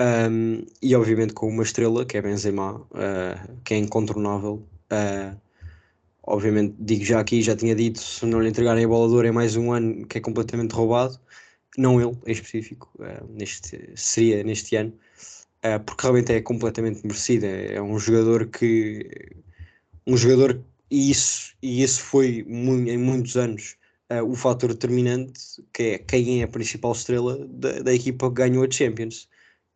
Um, 0.00 0.66
e 0.82 0.94
obviamente 0.96 1.34
com 1.34 1.48
uma 1.48 1.62
estrela 1.62 2.04
que 2.04 2.16
é 2.16 2.22
Benzema, 2.22 2.80
uh, 2.80 3.56
que 3.64 3.74
é 3.74 3.76
incontornável. 3.76 4.66
Uh, 4.92 5.38
obviamente, 6.24 6.74
digo 6.80 7.04
já 7.04 7.20
aqui, 7.20 7.40
já 7.42 7.54
tinha 7.54 7.74
dito: 7.74 8.00
se 8.00 8.26
não 8.26 8.40
lhe 8.40 8.48
entregarem 8.48 8.84
a 8.84 8.88
bola 8.88 9.22
de 9.22 9.28
em 9.28 9.32
mais 9.32 9.56
um 9.56 9.72
ano, 9.72 10.06
que 10.06 10.18
é 10.18 10.20
completamente 10.20 10.72
roubado. 10.72 11.18
Não 11.76 12.00
ele 12.00 12.16
em 12.26 12.32
específico, 12.32 12.90
uh, 12.98 13.26
neste, 13.32 13.92
seria 13.96 14.42
neste 14.44 14.76
ano, 14.76 14.92
porque 15.86 16.02
realmente 16.02 16.32
é 16.32 16.40
completamente 16.40 17.04
merecido. 17.04 17.46
É, 17.46 17.74
é, 17.74 17.82
um 17.82 17.98
jogador 17.98 18.46
que. 18.48 19.08
Um 20.06 20.16
jogador, 20.16 20.60
e 20.90 21.10
isso, 21.10 21.54
e 21.62 21.82
isso 21.82 22.00
foi 22.02 22.44
em 22.48 22.98
muitos 22.98 23.36
anos 23.36 23.76
o 24.26 24.34
fator 24.36 24.68
determinante, 24.74 25.40
que 25.72 25.82
é 25.82 25.98
quem 25.98 26.40
é 26.40 26.44
a 26.44 26.48
principal 26.48 26.92
estrela 26.92 27.38
da, 27.48 27.80
da 27.80 27.94
equipa 27.94 28.28
que 28.28 28.34
ganhou 28.34 28.64
a 28.64 28.70
Champions 28.70 29.28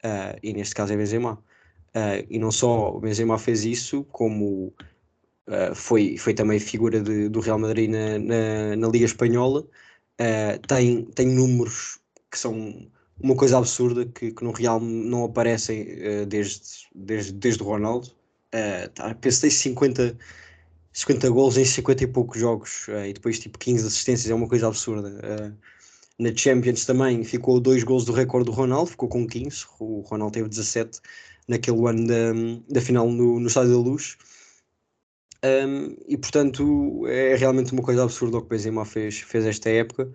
uh, 0.04 0.38
e 0.42 0.52
neste 0.52 0.74
caso 0.74 0.92
é 0.92 0.96
Benzema. 0.96 1.42
Uh, 1.88 2.24
e 2.28 2.38
não 2.38 2.50
só 2.50 2.90
o 2.94 3.00
Benzema 3.00 3.38
fez 3.38 3.64
isso, 3.64 4.04
como 4.04 4.72
uh, 5.46 5.74
foi, 5.74 6.16
foi 6.16 6.34
também 6.34 6.58
figura 6.58 7.00
de, 7.00 7.28
do 7.28 7.40
Real 7.40 7.58
Madrid 7.58 7.90
na, 7.90 8.18
na, 8.18 8.76
na 8.76 8.88
Liga 8.88 9.06
Espanhola, 9.06 9.66
tem, 10.66 11.04
tem 11.04 11.28
números 11.28 12.00
que 12.28 12.36
são 12.36 12.90
uma 13.20 13.36
coisa 13.36 13.56
absurda 13.56 14.04
que, 14.04 14.32
que 14.32 14.42
no 14.42 14.50
Real 14.50 14.80
não 14.80 15.24
aparecem 15.24 15.86
desde, 16.26 16.60
desde, 16.92 17.32
desde 17.32 17.62
o 17.62 17.66
Ronaldo. 17.66 18.08
Uh, 18.52 18.88
tá, 18.92 19.14
penso 19.14 19.36
que 19.36 19.42
tem 19.42 19.50
50, 19.50 20.18
50 20.92 21.30
gols 21.30 21.56
em 21.56 21.64
50 21.64 22.02
e 22.02 22.06
poucos 22.08 22.40
jogos 22.40 22.86
e 23.06 23.12
depois 23.12 23.38
tipo 23.38 23.58
15 23.60 23.86
assistências, 23.86 24.28
é 24.28 24.34
uma 24.34 24.48
coisa 24.48 24.66
absurda. 24.66 25.56
Na 26.18 26.34
Champions 26.34 26.84
também 26.84 27.22
ficou 27.22 27.60
dois 27.60 27.84
gols 27.84 28.04
do 28.04 28.12
recorde 28.12 28.46
do 28.46 28.52
Ronaldo, 28.52 28.90
ficou 28.90 29.08
com 29.08 29.26
15. 29.26 29.66
O 29.78 30.00
Ronaldo 30.00 30.34
teve 30.34 30.48
17 30.48 31.00
naquele 31.46 31.88
ano 31.88 32.06
da, 32.06 32.32
da 32.68 32.80
final 32.80 33.08
no, 33.08 33.38
no 33.38 33.46
Estádio 33.46 33.72
da 33.72 33.78
Luz. 33.78 34.16
Um, 35.44 35.96
e 36.08 36.16
portanto 36.16 37.06
é 37.06 37.36
realmente 37.36 37.72
uma 37.72 37.82
coisa 37.82 38.02
absurda 38.02 38.38
o 38.38 38.42
que 38.42 38.48
Benzema 38.48 38.84
fez, 38.84 39.20
fez 39.20 39.46
esta 39.46 39.70
época. 39.70 40.12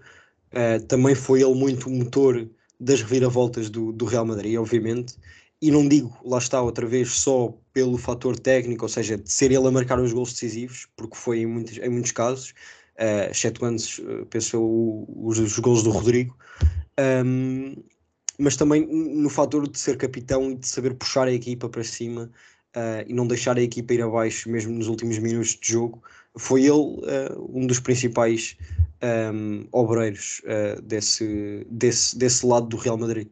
Uh, 0.51 0.86
também 0.88 1.15
foi 1.15 1.41
ele 1.41 1.55
muito 1.55 1.89
motor 1.89 2.50
das 2.79 3.01
reviravoltas 3.01 3.69
do, 3.69 3.91
do 3.93 4.05
Real 4.05 4.25
Madrid, 4.25 4.57
obviamente. 4.60 5.15
E 5.62 5.72
não 5.72 5.88
digo, 5.88 6.13
lá 6.25 6.38
está 6.39 6.62
outra 6.62 6.86
vez, 6.86 7.12
só 7.13 7.57
pelo 7.72 7.98
fator 7.98 8.38
técnico, 8.38 8.83
ou 8.83 8.89
seja, 8.89 9.17
de 9.17 9.31
ser 9.31 9.51
ele 9.51 9.65
a 9.65 9.72
marcar 9.72 9.98
os 10.00 10.12
gols 10.12 10.33
decisivos, 10.33 10.88
porque 10.98 11.15
foi 11.15 11.39
em 11.39 11.45
muitos, 11.45 11.77
em 11.77 11.89
muitos 11.89 12.12
casos, 12.12 12.53
uh, 13.00 13.31
excetuando, 13.31 13.81
uh, 13.81 14.25
penso 14.27 14.55
eu, 14.55 15.05
os, 15.17 15.39
os 15.39 15.59
gols 15.59 15.83
do 15.83 15.91
Rodrigo, 15.91 16.38
um, 17.25 17.75
mas 18.38 18.55
também 18.55 18.85
no 18.85 19.29
fator 19.29 19.67
de 19.67 19.77
ser 19.77 19.97
capitão 19.97 20.51
e 20.51 20.55
de 20.55 20.67
saber 20.67 20.93
puxar 20.95 21.27
a 21.27 21.31
equipa 21.31 21.69
para 21.69 21.83
cima 21.83 22.31
uh, 22.75 23.05
e 23.07 23.13
não 23.13 23.27
deixar 23.27 23.57
a 23.57 23.62
equipa 23.62 23.93
ir 23.93 24.01
abaixo 24.01 24.50
mesmo 24.50 24.73
nos 24.73 24.88
últimos 24.88 25.17
minutos 25.19 25.57
de 25.59 25.71
jogo. 25.71 26.01
Foi 26.38 26.62
ele 26.62 26.71
uh, 26.71 27.50
um 27.53 27.67
dos 27.67 27.79
principais 27.79 28.57
um, 29.33 29.67
obreiros 29.71 30.41
uh, 30.45 30.81
desse, 30.81 31.65
desse, 31.69 32.17
desse 32.17 32.45
lado 32.45 32.67
do 32.67 32.77
Real 32.77 32.97
Madrid. 32.97 33.27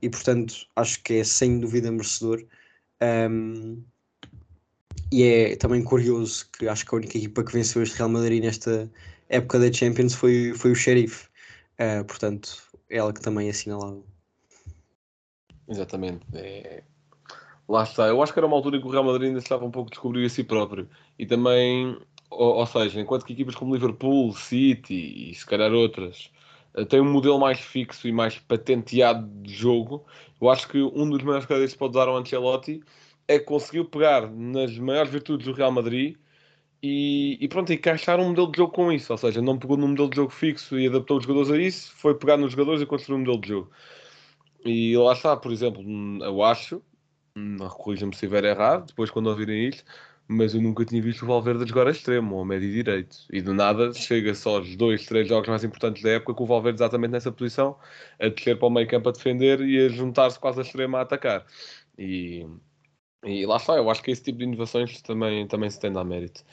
e 0.00 0.08
portanto 0.08 0.66
acho 0.76 1.02
que 1.02 1.14
é 1.14 1.24
sem 1.24 1.60
dúvida 1.60 1.90
merecedor. 1.90 2.44
Um, 3.30 3.82
e 5.12 5.24
é 5.24 5.56
também 5.56 5.84
curioso 5.84 6.48
que 6.58 6.66
acho 6.66 6.86
que 6.86 6.94
a 6.94 6.98
única 6.98 7.18
equipa 7.18 7.44
que 7.44 7.52
venceu 7.52 7.82
este 7.82 7.98
Real 7.98 8.08
Madrid 8.08 8.42
nesta 8.42 8.90
época 9.28 9.58
da 9.58 9.70
Champions 9.70 10.14
foi, 10.14 10.54
foi 10.54 10.72
o 10.72 10.74
Sheriff. 10.74 11.28
Uh, 11.74 12.02
portanto, 12.06 12.62
é 12.88 12.96
ela 12.96 13.12
que 13.12 13.20
também 13.20 13.48
é 13.48 13.50
assinalável. 13.50 14.06
Exatamente. 15.68 16.24
É... 16.32 16.82
Lá 17.68 17.82
está. 17.82 18.08
Eu 18.08 18.22
acho 18.22 18.32
que 18.32 18.38
era 18.38 18.46
uma 18.46 18.56
altura 18.56 18.78
em 18.78 18.80
que 18.80 18.86
o 18.86 18.90
Real 18.90 19.04
Madrid 19.04 19.28
ainda 19.28 19.38
estava 19.38 19.66
um 19.66 19.70
pouco 19.70 19.88
a 19.88 19.90
descobrir 19.90 20.24
a 20.24 20.30
si 20.30 20.42
próprio. 20.44 20.88
E 21.18 21.26
também, 21.26 21.98
ou, 22.30 22.54
ou 22.56 22.66
seja, 22.66 22.98
enquanto 22.98 23.26
que 23.26 23.34
equipas 23.34 23.54
como 23.54 23.74
Liverpool, 23.74 24.34
City 24.34 25.30
e 25.30 25.34
se 25.34 25.44
calhar 25.44 25.72
outras 25.72 26.30
uh, 26.74 26.86
têm 26.86 27.02
um 27.02 27.12
modelo 27.12 27.38
mais 27.38 27.60
fixo 27.60 28.08
e 28.08 28.12
mais 28.12 28.38
patenteado 28.38 29.28
de 29.42 29.52
jogo, 29.52 30.06
eu 30.40 30.48
acho 30.48 30.66
que 30.68 30.82
um 30.82 31.10
dos 31.10 31.22
maiores 31.22 31.44
créditos 31.44 31.74
que 31.74 31.78
pode 31.78 31.92
dar 31.92 32.08
ao 32.08 32.16
Ancelotti 32.16 32.82
é 33.34 33.38
que 33.38 33.44
conseguiu 33.44 33.84
pegar 33.84 34.30
nas 34.30 34.76
maiores 34.78 35.10
virtudes 35.10 35.46
do 35.46 35.52
Real 35.52 35.72
Madrid 35.72 36.16
e, 36.82 37.38
e 37.40 37.48
pronto, 37.48 37.72
encaixar 37.72 38.18
um 38.18 38.28
modelo 38.30 38.50
de 38.50 38.58
jogo 38.58 38.72
com 38.72 38.92
isso. 38.92 39.12
Ou 39.12 39.18
seja, 39.18 39.40
não 39.40 39.58
pegou 39.58 39.76
num 39.76 39.88
modelo 39.88 40.10
de 40.10 40.16
jogo 40.16 40.30
fixo 40.30 40.78
e 40.78 40.86
adaptou 40.88 41.18
os 41.18 41.24
jogadores 41.24 41.50
a 41.50 41.58
isso, 41.58 41.92
foi 41.96 42.14
pegar 42.14 42.36
nos 42.36 42.52
jogadores 42.52 42.82
e 42.82 42.86
construir 42.86 43.16
um 43.16 43.20
modelo 43.20 43.40
de 43.40 43.48
jogo. 43.48 43.70
E 44.64 44.96
lá 44.96 45.12
está, 45.12 45.36
por 45.36 45.52
exemplo, 45.52 45.82
eu 46.22 46.42
acho, 46.42 46.82
corrija-me 47.76 48.12
se 48.12 48.16
estiver 48.24 48.44
errado, 48.44 48.86
depois 48.88 49.10
quando 49.10 49.28
ouvirem 49.28 49.68
isto, 49.68 49.84
mas 50.28 50.54
eu 50.54 50.62
nunca 50.62 50.84
tinha 50.84 51.02
visto 51.02 51.22
o 51.22 51.26
Valverde 51.26 51.68
jogar 51.68 51.86
a 51.88 51.90
extremo 51.90 52.36
ou 52.36 52.42
a 52.42 52.44
médio 52.44 52.70
direito. 52.70 53.16
E 53.32 53.40
do 53.40 53.54
nada 53.54 53.92
chega 53.92 54.34
só 54.34 54.56
aos 54.56 54.76
dois, 54.76 55.04
três 55.06 55.28
jogos 55.28 55.48
mais 55.48 55.64
importantes 55.64 56.02
da 56.02 56.10
época 56.10 56.34
com 56.34 56.44
o 56.44 56.46
Valverde 56.46 56.78
exatamente 56.78 57.12
nessa 57.12 57.32
posição, 57.32 57.76
a 58.20 58.28
descer 58.28 58.58
para 58.58 58.68
o 58.68 58.70
meio 58.70 58.88
campo 58.88 59.08
a 59.08 59.12
defender 59.12 59.60
e 59.60 59.86
a 59.86 59.88
juntar-se 59.88 60.38
quase 60.38 60.60
a 60.60 60.62
extrema 60.62 60.98
a 60.98 61.02
atacar. 61.02 61.44
E 61.98 62.46
e 63.24 63.46
lá 63.46 63.56
está, 63.56 63.76
eu 63.76 63.88
acho 63.90 64.02
que 64.02 64.10
esse 64.10 64.22
tipo 64.22 64.38
de 64.38 64.44
inovações 64.44 65.00
também, 65.02 65.46
também 65.46 65.70
se 65.70 65.78
tem 65.80 65.96
a 65.96 66.04
mérito. 66.04 66.44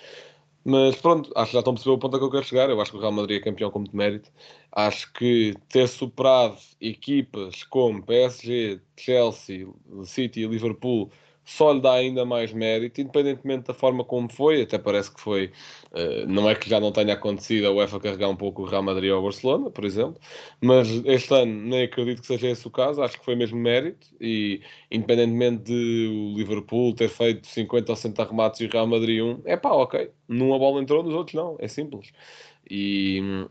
Mas 0.63 0.95
pronto, 0.97 1.31
acho 1.35 1.47
que 1.47 1.53
já 1.53 1.59
estão 1.59 1.71
a 1.71 1.75
perceber 1.75 1.95
o 1.95 1.97
ponto 1.99 2.15
a 2.15 2.19
que 2.19 2.25
eu 2.25 2.31
quero 2.31 2.43
chegar. 2.43 2.69
Eu 2.69 2.81
acho 2.81 2.91
que 2.91 2.97
o 2.97 2.99
Real 2.99 3.11
Madrid 3.11 3.39
é 3.39 3.43
campeão 3.43 3.71
com 3.71 3.79
muito 3.79 3.95
mérito. 3.95 4.31
Acho 4.71 5.11
que 5.13 5.55
ter 5.69 5.87
superado 5.87 6.57
equipas 6.81 7.63
como 7.63 8.03
PSG, 8.03 8.81
Chelsea, 8.97 9.67
City 10.03 10.41
e 10.41 10.47
Liverpool 10.47 11.11
só 11.49 11.73
lhe 11.73 11.81
dá 11.81 11.93
ainda 11.93 12.23
mais 12.25 12.53
mérito, 12.53 13.01
independentemente 13.01 13.67
da 13.67 13.73
forma 13.73 14.03
como 14.03 14.29
foi, 14.31 14.61
até 14.61 14.77
parece 14.77 15.11
que 15.11 15.19
foi, 15.19 15.51
uh, 15.91 16.27
não 16.27 16.47
é 16.47 16.53
que 16.53 16.69
já 16.69 16.79
não 16.79 16.91
tenha 16.91 17.13
acontecido 17.15 17.65
a 17.67 17.71
UEFA 17.71 17.99
carregar 17.99 18.29
um 18.29 18.35
pouco 18.35 18.61
o 18.61 18.65
Real 18.65 18.83
Madrid 18.83 19.11
ou 19.11 19.19
o 19.19 19.23
Barcelona, 19.23 19.71
por 19.71 19.83
exemplo, 19.83 20.21
mas 20.61 20.87
este 21.05 21.33
ano 21.33 21.51
nem 21.51 21.83
acredito 21.83 22.21
que 22.21 22.27
seja 22.27 22.49
esse 22.49 22.67
o 22.67 22.71
caso, 22.71 23.01
acho 23.01 23.17
que 23.19 23.25
foi 23.25 23.35
mesmo 23.35 23.57
mérito, 23.57 24.07
e 24.21 24.61
independentemente 24.91 25.63
de 25.63 26.33
o 26.33 26.37
Liverpool 26.37 26.93
ter 26.93 27.09
feito 27.09 27.47
50 27.47 27.91
ou 27.91 27.95
60 27.95 28.23
remates 28.25 28.59
e 28.61 28.65
o 28.65 28.69
Real 28.69 28.85
Madrid 28.85 29.21
um, 29.23 29.41
é 29.43 29.57
pá, 29.57 29.71
ok, 29.71 30.11
numa 30.27 30.59
bola 30.59 30.81
entrou, 30.81 31.01
nos 31.01 31.15
outros 31.15 31.33
não, 31.33 31.55
é 31.59 31.67
simples. 31.67 32.11
E, 32.69 33.47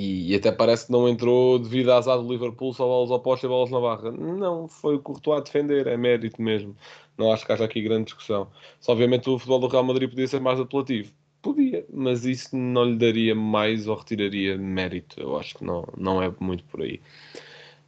e, 0.00 0.32
até 0.36 0.52
parece 0.52 0.86
que 0.86 0.92
não 0.92 1.08
entrou 1.08 1.58
devido 1.58 1.90
à 1.90 1.98
azar 1.98 2.18
do 2.18 2.30
Liverpool, 2.30 2.72
só 2.72 2.86
bolas 2.86 3.10
opostas 3.10 3.48
e 3.48 3.48
bolas 3.48 3.70
na 3.70 3.80
barra. 3.80 4.12
Não, 4.12 4.68
foi 4.68 4.94
o 4.94 5.00
Courtois 5.00 5.40
a 5.40 5.42
defender, 5.42 5.88
é 5.88 5.96
mérito 5.96 6.40
mesmo. 6.40 6.76
Não 7.16 7.32
acho 7.32 7.44
que 7.44 7.50
haja 7.50 7.64
aqui 7.64 7.82
grande 7.82 8.04
discussão. 8.04 8.48
Só 8.78 8.92
obviamente 8.92 9.28
o 9.28 9.38
futebol 9.38 9.58
do 9.58 9.66
Real 9.66 9.82
Madrid 9.82 10.08
podia 10.08 10.28
ser 10.28 10.40
mais 10.40 10.60
apelativo. 10.60 11.12
Podia, 11.42 11.84
mas 11.92 12.24
isso 12.24 12.56
não 12.56 12.84
lhe 12.84 12.96
daria 12.96 13.34
mais 13.34 13.88
ou 13.88 13.96
retiraria 13.96 14.56
mérito. 14.56 15.20
Eu 15.20 15.36
acho 15.36 15.56
que 15.56 15.64
não, 15.64 15.84
não 15.96 16.22
é 16.22 16.32
muito 16.38 16.62
por 16.64 16.80
aí. 16.80 17.00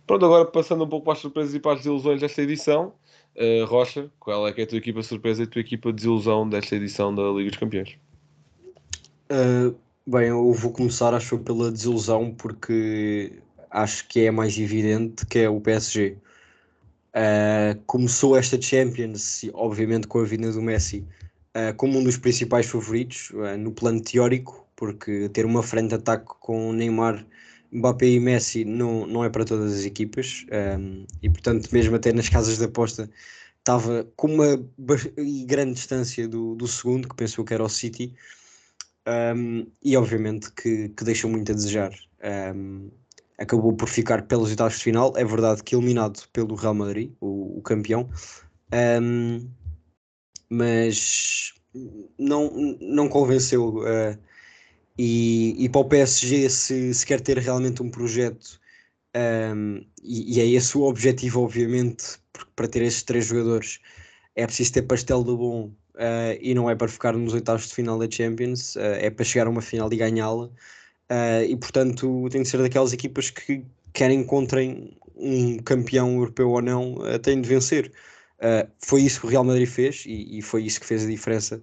Pronto, 0.04 0.24
agora 0.24 0.44
passando 0.44 0.82
um 0.82 0.88
pouco 0.88 1.04
para 1.04 1.12
as 1.12 1.20
surpresas 1.20 1.54
e 1.54 1.60
para 1.60 1.74
as 1.74 1.78
desilusões 1.78 2.20
desta 2.20 2.42
edição. 2.42 2.92
Uh, 3.36 3.64
Rocha, 3.66 4.10
qual 4.18 4.48
é 4.48 4.52
que 4.52 4.60
é 4.60 4.64
a 4.64 4.66
tua 4.66 4.78
equipa 4.78 5.00
surpresa 5.04 5.42
e 5.42 5.44
a 5.44 5.48
tua 5.48 5.60
equipa 5.60 5.92
desilusão 5.92 6.48
desta 6.48 6.74
edição 6.74 7.14
da 7.14 7.22
Liga 7.22 7.50
dos 7.50 7.58
Campeões? 7.58 7.96
Uh 9.30 9.89
Bem, 10.06 10.28
eu 10.28 10.52
vou 10.52 10.72
começar, 10.72 11.14
acho, 11.14 11.38
pela 11.38 11.70
desilusão, 11.70 12.34
porque 12.34 13.32
acho 13.70 14.08
que 14.08 14.20
é 14.20 14.30
mais 14.30 14.58
evidente 14.58 15.26
que 15.26 15.40
é 15.40 15.48
o 15.48 15.60
PSG. 15.60 16.12
Uh, 16.12 16.16
ah, 17.14 17.78
começou 17.86 18.36
esta 18.36 18.60
Champions, 18.60 19.42
obviamente 19.52 20.06
com 20.06 20.20
a 20.20 20.24
vinda 20.24 20.50
do 20.52 20.62
Messi, 20.62 21.06
uh, 21.56 21.74
como 21.76 21.98
um 21.98 22.04
dos 22.04 22.16
principais 22.16 22.66
favoritos, 22.66 23.30
uh, 23.30 23.56
no 23.58 23.72
plano 23.72 24.00
teórico, 24.00 24.66
porque 24.74 25.28
ter 25.28 25.44
uma 25.44 25.62
frente 25.62 25.90
de 25.90 25.96
ataque 25.96 26.26
com 26.40 26.72
Neymar, 26.72 27.26
Mbappé 27.72 28.06
e 28.06 28.20
Messi 28.20 28.64
não, 28.64 29.06
não 29.06 29.24
é 29.24 29.28
para 29.28 29.44
todas 29.44 29.72
as 29.72 29.84
equipas, 29.84 30.46
um, 30.78 31.04
e 31.22 31.28
portanto, 31.28 31.68
mesmo 31.72 31.94
até 31.96 32.12
nas 32.12 32.28
casas 32.28 32.58
de 32.58 32.64
aposta, 32.64 33.10
estava 33.58 34.04
com 34.16 34.28
uma 34.34 34.64
grande 35.46 35.74
distância 35.74 36.26
do, 36.26 36.54
do 36.54 36.66
segundo, 36.66 37.08
que 37.08 37.14
pensou 37.14 37.44
que 37.44 37.54
era 37.54 37.62
o 37.64 37.68
City, 37.68 38.14
um, 39.06 39.66
e 39.82 39.96
obviamente 39.96 40.52
que, 40.52 40.88
que 40.90 41.04
deixou 41.04 41.30
muito 41.30 41.50
a 41.52 41.54
desejar. 41.54 41.92
Um, 42.54 42.90
acabou 43.38 43.72
por 43.72 43.88
ficar 43.88 44.22
pelos 44.22 44.50
oitavos 44.50 44.76
de 44.76 44.84
final, 44.84 45.12
é 45.16 45.24
verdade 45.24 45.62
que 45.62 45.74
eliminado 45.74 46.28
pelo 46.32 46.54
Real 46.54 46.74
Madrid, 46.74 47.12
o, 47.20 47.58
o 47.58 47.62
campeão, 47.62 48.08
um, 49.02 49.48
mas 50.50 51.54
não, 52.18 52.50
não 52.80 53.08
convenceu. 53.08 53.78
uh, 53.78 54.18
e, 54.98 55.64
e 55.64 55.68
para 55.70 55.80
o 55.80 55.84
PSG, 55.86 56.50
se, 56.50 56.94
se 56.94 57.06
quer 57.06 57.20
ter 57.22 57.38
realmente 57.38 57.82
um 57.82 57.90
projeto, 57.90 58.60
um, 59.56 59.82
e, 60.02 60.36
e 60.36 60.40
é 60.40 60.46
esse 60.46 60.76
o 60.76 60.82
objetivo, 60.82 61.42
obviamente, 61.42 62.18
para 62.54 62.68
ter 62.68 62.82
estes 62.82 63.02
três 63.04 63.26
jogadores 63.26 63.80
é 64.34 64.46
preciso 64.46 64.72
ter 64.72 64.82
pastel 64.82 65.22
do 65.22 65.36
bom 65.36 65.72
uh, 65.94 66.38
e 66.40 66.54
não 66.54 66.68
é 66.68 66.74
para 66.74 66.88
ficar 66.88 67.12
nos 67.12 67.34
oitavos 67.34 67.68
de 67.68 67.74
final 67.74 67.98
da 67.98 68.10
Champions, 68.10 68.76
uh, 68.76 68.96
é 68.98 69.10
para 69.10 69.24
chegar 69.24 69.46
a 69.46 69.50
uma 69.50 69.62
final 69.62 69.92
e 69.92 69.96
ganhá-la. 69.96 70.46
Uh, 70.46 71.44
e 71.48 71.56
portanto, 71.56 72.28
tem 72.30 72.42
de 72.42 72.48
ser 72.48 72.58
daquelas 72.58 72.92
equipas 72.92 73.30
que 73.30 73.64
querem 73.92 74.20
encontrem 74.20 74.96
um 75.16 75.58
campeão 75.58 76.14
europeu 76.14 76.50
ou 76.50 76.62
não, 76.62 76.94
uh, 76.94 77.18
têm 77.18 77.40
de 77.40 77.48
vencer. 77.48 77.92
Foi 78.78 79.02
isso 79.02 79.20
que 79.20 79.26
o 79.26 79.28
Real 79.28 79.44
Madrid 79.44 79.68
fez 79.68 80.04
e, 80.06 80.38
e 80.38 80.42
foi 80.42 80.64
isso 80.64 80.80
que 80.80 80.86
fez 80.86 81.04
a 81.04 81.06
diferença 81.06 81.60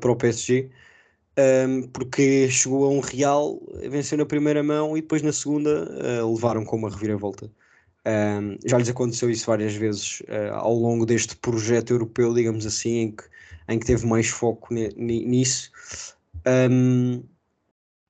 para 0.00 0.12
o 0.12 0.14
PSG, 0.14 0.70
um, 1.66 1.82
porque 1.88 2.48
chegou 2.48 2.84
a 2.84 2.88
um 2.88 3.00
Real, 3.00 3.60
venceu 3.90 4.16
na 4.16 4.24
primeira 4.24 4.62
mão 4.62 4.96
e 4.96 5.00
depois 5.00 5.22
na 5.22 5.32
segunda 5.32 5.88
levaram 6.24 6.64
com 6.64 6.76
uma 6.76 6.88
reviravolta. 6.88 7.50
Um, 8.08 8.56
já 8.64 8.78
lhes 8.78 8.88
aconteceu 8.88 9.28
isso 9.28 9.46
várias 9.46 9.74
vezes 9.74 10.20
uh, 10.20 10.54
ao 10.54 10.72
longo 10.72 11.04
deste 11.04 11.36
projeto 11.36 11.90
europeu, 11.92 12.32
digamos 12.32 12.64
assim, 12.64 13.00
em 13.00 13.10
que, 13.10 13.24
em 13.68 13.78
que 13.78 13.86
teve 13.86 14.06
mais 14.06 14.28
foco 14.28 14.72
ni- 14.74 14.92
ni- 14.96 15.24
nisso. 15.24 15.70
Um, 16.46 17.22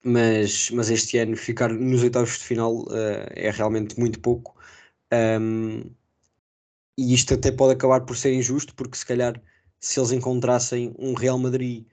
mas, 0.05 0.71
mas 0.71 0.91
este 0.91 1.19
ano 1.19 1.37
ficar 1.37 1.71
nos 1.73 2.03
oitavos 2.03 2.39
de 2.39 2.45
final 2.45 2.83
uh, 2.85 3.27
é 3.35 3.51
realmente 3.51 3.99
muito 3.99 4.21
pouco. 4.21 4.57
Um, 5.13 5.83
e 6.97 7.15
isto 7.15 7.35
até 7.35 7.53
pode 7.53 7.75
acabar 7.75 8.01
por 8.05 8.17
ser 8.17 8.33
injusto, 8.35 8.75
porque 8.75 8.97
se 8.97 9.07
calhar 9.07 9.41
se 9.81 10.01
eles 10.01 10.11
encontrassem 10.13 10.95
um 10.99 11.15
Real 11.15 11.39
Madrid 11.39 11.87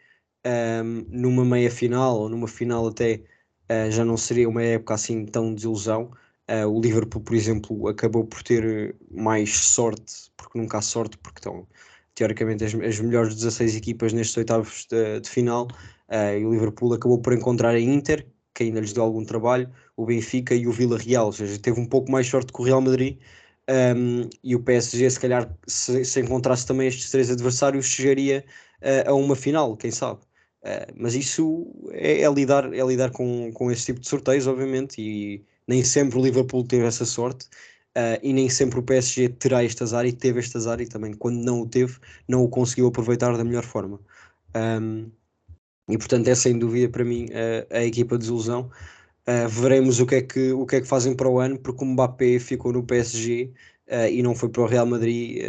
um, 0.83 1.05
numa 1.09 1.45
meia 1.45 1.69
final 1.71 2.21
ou 2.21 2.29
numa 2.29 2.47
final 2.47 2.87
até 2.87 3.23
uh, 3.71 3.91
já 3.91 4.03
não 4.05 4.17
seria 4.17 4.49
uma 4.49 4.63
época 4.63 4.93
assim 4.95 5.25
tão 5.25 5.49
de 5.49 5.55
desilusão. 5.55 6.11
Uh, 6.49 6.67
o 6.67 6.79
Liverpool, 6.81 7.21
por 7.21 7.35
exemplo, 7.35 7.87
acabou 7.87 8.25
por 8.25 8.43
ter 8.43 8.95
mais 9.11 9.55
sorte, 9.57 10.31
porque 10.37 10.57
nunca 10.59 10.77
há 10.77 10.81
sorte, 10.81 11.17
porque 11.17 11.39
estão 11.39 11.67
teoricamente 12.15 12.63
as, 12.63 12.73
as 12.73 12.99
melhores 12.99 13.35
16 13.35 13.75
equipas 13.75 14.13
nestes 14.13 14.35
oitavos 14.37 14.87
de, 14.89 15.19
de 15.19 15.29
final. 15.29 15.67
Uh, 16.09 16.39
e 16.39 16.45
o 16.45 16.51
Liverpool 16.51 16.93
acabou 16.93 17.19
por 17.21 17.33
encontrar 17.33 17.75
a 17.75 17.79
Inter, 17.79 18.25
que 18.53 18.63
ainda 18.63 18.79
lhes 18.79 18.93
deu 18.93 19.03
algum 19.03 19.23
trabalho, 19.25 19.69
o 19.97 20.05
Benfica 20.05 20.55
e 20.55 20.65
o 20.67 20.71
Villarreal, 20.71 21.27
ou 21.27 21.33
seja, 21.33 21.59
teve 21.59 21.79
um 21.79 21.85
pouco 21.85 22.11
mais 22.11 22.27
sorte 22.27 22.53
que 22.53 22.61
o 22.61 22.63
Real 22.63 22.81
Madrid. 22.81 23.19
Um, 23.69 24.29
e 24.43 24.55
o 24.55 24.61
PSG, 24.61 25.09
se 25.09 25.19
calhar, 25.19 25.51
se, 25.67 26.05
se 26.05 26.21
encontrasse 26.21 26.65
também 26.67 26.87
estes 26.87 27.09
três 27.09 27.29
adversários, 27.31 27.85
chegaria 27.85 28.45
uh, 28.81 29.09
a 29.09 29.13
uma 29.13 29.35
final, 29.35 29.75
quem 29.75 29.91
sabe. 29.91 30.21
Uh, 30.63 30.93
mas 30.95 31.15
isso 31.15 31.67
é, 31.91 32.21
é 32.21 32.31
lidar, 32.31 32.71
é 32.73 32.85
lidar 32.85 33.11
com, 33.11 33.51
com 33.53 33.71
esse 33.71 33.85
tipo 33.85 33.99
de 33.99 34.07
sorteios, 34.07 34.47
obviamente, 34.47 35.01
e 35.01 35.43
nem 35.67 35.83
sempre 35.83 36.17
o 36.17 36.23
Liverpool 36.23 36.63
teve 36.65 36.85
essa 36.85 37.05
sorte. 37.05 37.47
Uh, 37.97 38.19
e 38.21 38.33
nem 38.33 38.49
sempre 38.49 38.79
o 38.79 38.83
PSG 38.83 39.29
terá 39.29 39.63
este 39.63 39.81
azar 39.81 40.05
e 40.05 40.11
teve 40.11 40.39
este 40.39 40.57
azar 40.57 40.81
e 40.81 40.85
também 40.85 41.13
quando 41.13 41.37
não 41.37 41.61
o 41.61 41.65
teve 41.65 41.97
não 42.27 42.43
o 42.43 42.49
conseguiu 42.49 42.87
aproveitar 42.87 43.37
da 43.37 43.43
melhor 43.43 43.63
forma. 43.63 44.01
Um, 44.53 45.09
e 45.89 45.97
portanto 45.97 46.27
é 46.27 46.35
sem 46.35 46.59
dúvida 46.59 46.89
para 46.89 47.05
mim 47.05 47.27
a, 47.71 47.77
a 47.77 47.85
equipa 47.85 48.15
de 48.15 48.21
desilusão. 48.21 48.69
Uh, 49.27 49.47
veremos 49.47 49.99
o 50.01 50.05
que, 50.05 50.15
é 50.15 50.21
que, 50.21 50.51
o 50.51 50.65
que 50.65 50.75
é 50.75 50.81
que 50.81 50.87
fazem 50.87 51.15
para 51.15 51.29
o 51.29 51.39
ano 51.39 51.57
porque 51.57 51.83
o 51.83 51.87
Mbappé 51.87 52.37
ficou 52.37 52.73
no 52.73 52.83
PSG 52.83 53.53
uh, 53.87 54.09
e 54.11 54.21
não 54.21 54.35
foi 54.35 54.49
para 54.49 54.63
o 54.63 54.67
Real 54.67 54.85
Madrid 54.85 55.41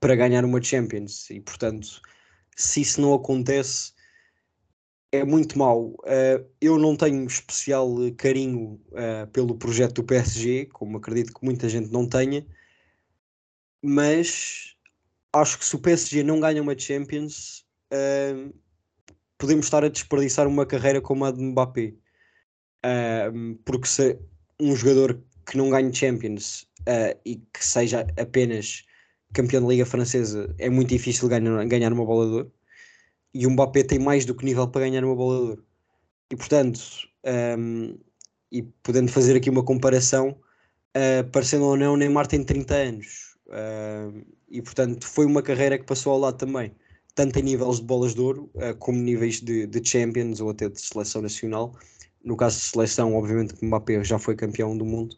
para 0.00 0.16
ganhar 0.16 0.44
uma 0.44 0.62
Champions. 0.62 1.28
E 1.30 1.40
portanto 1.40 2.00
se 2.56 2.80
isso 2.80 3.00
não 3.00 3.14
acontece 3.14 3.91
é 5.12 5.22
muito 5.24 5.58
mau. 5.58 5.90
Uh, 6.00 6.44
eu 6.60 6.78
não 6.78 6.96
tenho 6.96 7.24
especial 7.26 7.88
carinho 8.16 8.80
uh, 8.92 9.26
pelo 9.30 9.54
projeto 9.54 9.96
do 9.96 10.04
PSG, 10.04 10.66
como 10.72 10.96
acredito 10.96 11.34
que 11.34 11.44
muita 11.44 11.68
gente 11.68 11.92
não 11.92 12.08
tenha, 12.08 12.44
mas 13.82 14.74
acho 15.32 15.58
que 15.58 15.64
se 15.64 15.76
o 15.76 15.78
PSG 15.78 16.22
não 16.22 16.40
ganha 16.40 16.62
uma 16.62 16.76
Champions, 16.76 17.66
uh, 17.92 18.52
podemos 19.36 19.66
estar 19.66 19.84
a 19.84 19.88
desperdiçar 19.88 20.48
uma 20.48 20.64
carreira 20.64 21.00
como 21.00 21.26
a 21.26 21.30
de 21.30 21.42
Mbappé. 21.42 21.94
porque 23.64 23.86
se 23.88 24.18
um 24.58 24.74
jogador 24.74 25.20
que 25.46 25.56
não 25.56 25.70
ganhe 25.70 25.94
Champions 25.94 26.66
e 27.24 27.36
que 27.52 27.64
seja 27.64 28.06
apenas 28.16 28.84
campeão 29.34 29.62
da 29.62 29.68
Liga 29.68 29.84
Francesa, 29.84 30.54
é 30.58 30.70
muito 30.70 30.90
difícil 30.90 31.28
ganhar, 31.28 31.64
ganhar 31.66 31.92
uma 31.92 32.04
bola 32.04 32.26
de 32.26 32.32
ouro 32.32 32.52
e 33.34 33.46
o 33.46 33.50
Mbappé 33.50 33.82
tem 33.82 33.98
mais 33.98 34.24
do 34.24 34.34
que 34.34 34.44
nível 34.44 34.68
para 34.68 34.82
ganhar 34.82 35.04
uma 35.04 35.14
bola 35.14 35.36
de 35.36 35.50
ouro. 35.50 35.66
E 36.30 36.36
portanto, 36.36 36.80
um, 37.58 37.98
e 38.50 38.62
podendo 38.82 39.10
fazer 39.10 39.36
aqui 39.36 39.48
uma 39.48 39.64
comparação, 39.64 40.36
uh, 40.96 41.30
parecendo 41.30 41.64
ou 41.64 41.76
não, 41.76 41.96
Neymar 41.96 42.26
tem 42.26 42.44
30 42.44 42.74
anos. 42.74 43.36
Uh, 43.46 44.24
e 44.48 44.60
portanto, 44.60 45.06
foi 45.06 45.24
uma 45.24 45.42
carreira 45.42 45.78
que 45.78 45.84
passou 45.84 46.12
ao 46.12 46.18
lado 46.18 46.36
também, 46.36 46.74
tanto 47.14 47.38
em 47.38 47.42
níveis 47.42 47.76
de 47.76 47.82
bolas 47.82 48.14
de 48.14 48.20
ouro, 48.20 48.50
uh, 48.54 48.76
como 48.78 48.98
níveis 48.98 49.40
de, 49.40 49.66
de 49.66 49.88
Champions 49.88 50.40
ou 50.40 50.50
até 50.50 50.68
de 50.68 50.80
seleção 50.80 51.22
nacional. 51.22 51.74
No 52.22 52.36
caso 52.36 52.58
de 52.58 52.64
seleção, 52.64 53.14
obviamente 53.14 53.54
que 53.54 53.64
Mbappé 53.64 54.04
já 54.04 54.18
foi 54.18 54.36
campeão 54.36 54.76
do 54.76 54.84
mundo. 54.84 55.16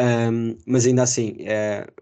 Um, 0.00 0.56
mas 0.66 0.86
ainda 0.86 1.02
assim, 1.02 1.36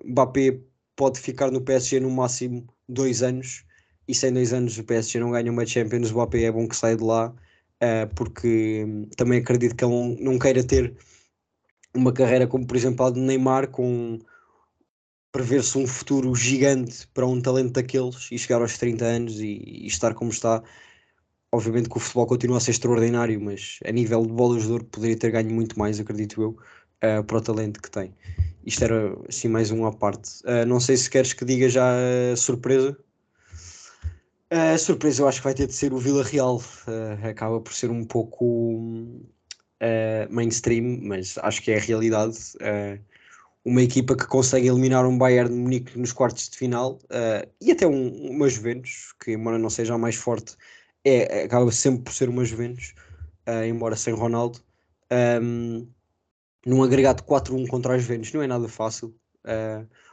Mbappé 0.05 0.61
pode 0.97 1.21
ficar 1.21 1.51
no 1.51 1.61
PSG 1.61 2.01
no 2.01 2.11
máximo 2.11 2.67
dois 2.89 3.23
anos 3.23 3.65
e 4.11 4.15
se 4.15 4.29
em 4.29 4.33
dois 4.33 4.53
anos 4.53 4.77
o 4.77 4.83
PSG 4.83 5.21
não 5.21 5.31
ganha 5.31 5.53
uma 5.53 5.65
Champions, 5.65 6.11
o 6.11 6.15
Mbappé 6.15 6.43
é 6.43 6.51
bom 6.51 6.67
que 6.67 6.75
saia 6.75 6.97
de 6.97 7.05
lá, 7.05 7.29
uh, 7.29 8.15
porque 8.17 8.85
um, 8.85 9.05
também 9.17 9.39
acredito 9.39 9.77
que 9.77 9.85
ele 9.85 10.17
não, 10.21 10.37
queira 10.37 10.65
ter 10.65 10.97
uma 11.95 12.13
carreira 12.13 12.45
como, 12.49 12.67
por 12.67 12.77
exemplo, 12.77 13.07
a 13.07 13.11
de 13.11 13.21
Neymar, 13.21 13.69
com 13.69 14.19
prever-se 15.31 15.79
um 15.79 15.87
futuro 15.87 16.35
gigante 16.35 17.07
para 17.15 17.25
um 17.25 17.41
talento 17.41 17.75
daqueles 17.75 18.29
e 18.33 18.39
chegar 18.39 18.61
aos 18.61 18.77
30 18.77 19.05
anos 19.05 19.39
e, 19.39 19.63
e, 19.65 19.87
estar 19.87 20.13
como 20.13 20.33
está. 20.33 20.61
Obviamente 21.53 21.89
que 21.89 21.97
o 21.97 22.01
futebol 22.01 22.27
continua 22.27 22.57
a 22.59 22.61
ser 22.61 22.73
extraordinário, 22.73 23.41
mas 23.41 23.79
a 23.85 23.93
nível 23.93 24.27
de 24.27 24.33
bolas 24.33 24.65
de 24.65 24.73
ouro 24.73 24.85
poderia 24.87 25.17
ter 25.17 25.31
ganho 25.31 25.51
muito 25.53 25.79
mais, 25.79 26.01
acredito 26.01 26.43
eu, 26.43 26.51
uh, 26.51 27.23
para 27.23 27.37
o 27.39 27.41
talento 27.41 27.81
que 27.81 27.91
tem. 27.91 28.13
Isto 28.67 28.85
era 28.85 29.17
assim 29.29 29.47
mais 29.49 29.71
um 29.71 29.87
à 29.87 29.93
parte. 29.93 30.43
Uh, 30.43 30.67
não 30.67 30.81
sei 30.81 30.97
se 30.97 31.09
queres 31.09 31.33
que 31.33 31.45
diga 31.45 31.69
já 31.69 31.93
a 32.33 32.37
surpresa. 32.37 32.97
A 34.53 34.77
surpresa 34.77 35.23
eu 35.23 35.29
acho 35.29 35.39
que 35.39 35.45
vai 35.45 35.55
ter 35.55 35.69
de 35.69 35.73
ser 35.73 35.93
o 35.93 35.99
Vila 35.99 36.25
Real. 36.25 36.57
Uh, 36.57 37.29
acaba 37.29 37.61
por 37.61 37.73
ser 37.73 37.89
um 37.89 38.05
pouco 38.05 38.75
uh, 38.75 40.27
mainstream, 40.29 40.99
mas 41.03 41.39
acho 41.39 41.63
que 41.63 41.71
é 41.71 41.77
a 41.77 41.81
realidade. 41.81 42.37
Uh, 42.57 43.01
uma 43.65 43.81
equipa 43.81 44.17
que 44.17 44.27
consegue 44.27 44.67
eliminar 44.67 45.07
um 45.07 45.17
Bayern 45.17 45.51
de 45.51 45.57
Munique 45.57 45.97
nos 45.97 46.13
quartos 46.13 46.49
de 46.49 46.57
final 46.57 46.99
e 47.61 47.71
até 47.71 47.87
um, 47.87 48.31
uma 48.31 48.49
Juventus, 48.49 49.15
que 49.23 49.33
embora 49.33 49.59
não 49.59 49.69
seja 49.69 49.95
a 49.95 49.99
mais 49.99 50.17
forte, 50.17 50.57
é, 51.05 51.45
acaba 51.45 51.71
sempre 51.71 52.05
por 52.05 52.13
ser 52.15 52.31
uma 52.31 52.43
Juventus, 52.43 52.95
embora 53.69 53.97
sem 53.97 54.15
Ronaldo. 54.15 54.61
Um, 55.43 55.87
num 56.65 56.83
agregado 56.83 57.23
4-1 57.23 57.67
contra 57.69 57.97
as 57.97 58.03
Juventus 58.03 58.33
não 58.33 58.41
é 58.43 58.47
nada 58.47 58.67
fácil. 58.67 59.15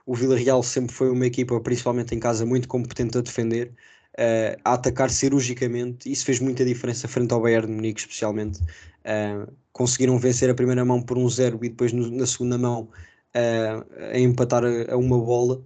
o 0.06 0.14
Vila 0.14 0.36
Real 0.36 0.62
sempre 0.62 0.94
foi 0.94 1.10
uma 1.10 1.26
equipa, 1.26 1.58
principalmente 1.62 2.14
em 2.14 2.20
casa, 2.20 2.46
muito 2.46 2.68
competente 2.68 3.18
a 3.18 3.22
defender. 3.22 3.74
Uh, 4.20 4.58
a 4.66 4.74
atacar 4.74 5.12
cirurgicamente. 5.12 6.12
Isso 6.12 6.26
fez 6.26 6.40
muita 6.40 6.66
diferença 6.66 7.08
frente 7.08 7.32
ao 7.34 7.42
Bayern 7.42 7.68
de 7.68 7.74
Munique, 7.74 8.02
especialmente. 8.02 8.60
Uh, 8.60 9.52
conseguiram 9.72 10.18
vencer 10.18 10.50
a 10.50 10.56
primeira 10.56 10.84
mão 10.84 11.02
por 11.02 11.20
um 11.20 11.30
zero 11.30 11.60
e 11.64 11.70
depois 11.70 11.94
no, 11.94 12.10
na 12.10 12.26
segunda 12.26 12.58
mão 12.58 12.90
uh, 13.36 14.12
a 14.12 14.20
empatar 14.20 14.64
a, 14.64 14.94
a 14.94 14.98
uma 14.98 15.20
bola. 15.20 15.62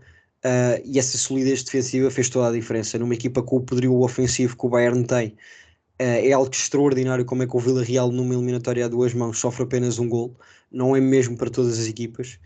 e 0.84 1.00
essa 1.00 1.18
solidez 1.18 1.64
defensiva 1.64 2.12
fez 2.12 2.28
toda 2.30 2.50
a 2.50 2.52
diferença. 2.52 3.00
Numa 3.00 3.14
equipa 3.14 3.42
com 3.42 3.58
o 3.58 3.62
poderio 3.62 4.02
ofensivo 4.02 4.58
que 4.58 4.66
o 4.66 4.70
Bayern 4.70 5.06
tem, 5.06 5.38
é 5.98 6.32
algo 6.34 6.50
extraordinário 6.52 7.24
como 7.26 7.44
é 7.44 7.48
que 7.48 7.56
o 7.56 7.60
Vila 7.60 7.84
Real, 7.84 8.12
numa 8.12 8.34
eliminatória 8.34 8.86
a 8.86 8.88
duas 8.90 9.14
mãos, 9.14 9.40
sofre 9.40 9.64
apenas 9.64 10.00
um 10.00 10.10
gol. 10.10 10.36
Não 10.72 10.96
é 10.96 11.00
mesmo 11.00 11.38
para 11.38 11.50
todas 11.50 11.80
as 11.80 11.88
equipas. 11.88 12.40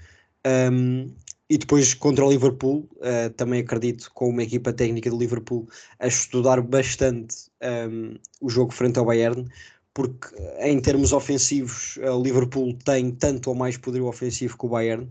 Um, 0.45 1.15
e 1.49 1.57
depois 1.57 1.93
contra 1.93 2.25
o 2.25 2.29
Liverpool, 2.29 2.89
uh, 2.97 3.29
também 3.35 3.61
acredito 3.61 4.11
com 4.13 4.29
uma 4.29 4.43
equipa 4.43 4.73
técnica 4.73 5.09
do 5.09 5.17
Liverpool 5.17 5.67
a 5.99 6.07
estudar 6.07 6.61
bastante 6.61 7.49
um, 7.89 8.15
o 8.41 8.49
jogo 8.49 8.73
frente 8.73 8.97
ao 8.97 9.05
Bayern, 9.05 9.45
porque 9.93 10.27
em 10.59 10.79
termos 10.79 11.13
ofensivos 11.13 11.97
o 11.97 12.21
Liverpool 12.21 12.73
tem 12.83 13.11
tanto 13.11 13.49
ou 13.49 13.55
mais 13.55 13.77
poder 13.77 14.01
ofensivo 14.01 14.57
que 14.57 14.65
o 14.65 14.69
Bayern, 14.69 15.07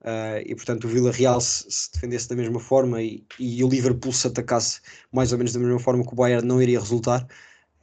Uh, 0.00 0.38
e 0.46 0.54
portanto 0.54 0.84
o 0.84 0.88
Villarreal 0.88 1.40
se, 1.40 1.66
se 1.68 1.92
defendesse 1.92 2.28
da 2.28 2.36
mesma 2.36 2.60
forma 2.60 3.02
e, 3.02 3.26
e, 3.38 3.64
o 3.64 3.68
Liverpool 3.68 4.12
se 4.12 4.28
atacasse 4.28 4.80
mais 5.12 5.32
ou 5.32 5.38
menos 5.38 5.52
da 5.52 5.58
mesma 5.58 5.80
forma 5.80 6.06
que 6.06 6.12
o 6.12 6.14
Bayern 6.14 6.46
não 6.46 6.62
iria 6.62 6.78
resultar. 6.78 7.26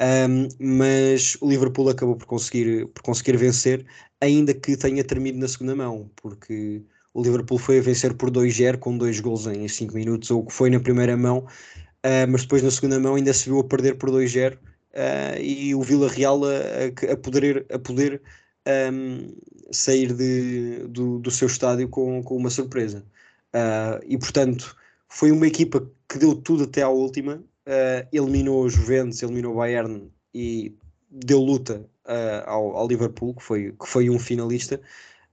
Um, 0.02 0.48
mas 0.60 1.38
o 1.42 1.50
Liverpool 1.50 1.90
acabou 1.90 2.16
por 2.16 2.26
conseguir, 2.26 2.88
por 2.88 3.04
conseguir 3.04 3.38
vencer 3.38 3.86
ainda 4.22 4.54
que 4.54 4.78
tenha 4.78 5.04
terminado 5.04 5.40
na 5.40 5.48
segunda 5.48 5.76
mão 5.76 6.10
porque 6.16 6.84
o 7.16 7.24
Liverpool 7.24 7.58
foi 7.58 7.80
a 7.80 7.82
vencer 7.82 8.14
por 8.14 8.30
2-0 8.30 8.78
com 8.78 8.96
dois 8.96 9.20
gols 9.20 9.48
em 9.48 9.68
5 9.68 9.96
minutos 9.96 10.30
ou 10.30 10.42
o 10.42 10.46
que 10.46 10.54
foi 10.54 10.70
na 10.70 10.80
primeira 10.80 11.18
mão 11.18 11.40
uh, 11.40 12.28
mas 12.30 12.44
depois 12.44 12.62
na 12.62 12.70
segunda 12.70 13.00
mão 13.00 13.16
ainda 13.16 13.34
se 13.34 13.46
viu 13.46 13.60
a 13.60 13.64
perder 13.64 13.96
por 13.96 14.12
2-0 14.12 14.56
uh, 14.56 15.42
e 15.42 15.74
o 15.74 15.82
Villarreal 15.82 16.42
a, 16.46 17.12
a, 17.12 17.18
poder, 17.18 17.66
a 17.72 17.80
poder 17.80 18.22
um, 18.68 19.34
sair 19.72 20.14
de, 20.14 20.88
do, 20.88 21.20
do 21.20 21.32
seu 21.32 21.48
estádio 21.48 21.88
com, 21.90 22.22
com 22.24 22.36
uma 22.38 22.50
surpresa. 22.50 23.06
Uh, 23.54 24.04
e 24.06 24.18
portanto, 24.18 24.76
foi 25.08 25.32
uma 25.32 25.48
equipa 25.48 25.90
que 26.10 26.18
deu 26.18 26.36
tudo 26.36 26.64
até 26.64 26.82
à 26.82 26.90
última, 26.90 27.36
uh, 27.36 28.08
eliminou 28.12 28.64
o 28.64 28.70
Juventus, 28.70 29.22
eliminou 29.22 29.54
o 29.54 29.58
Bayern 29.58 30.12
e 30.34 30.76
deu 31.10 31.40
luta 31.40 31.86
uh, 32.06 32.50
ao, 32.50 32.78
ao, 32.78 32.88
Liverpool, 32.88 33.34
que 33.34 33.44
foi, 33.44 33.72
que 33.72 33.88
foi 33.88 34.10
um 34.10 34.20
finalista. 34.20 34.82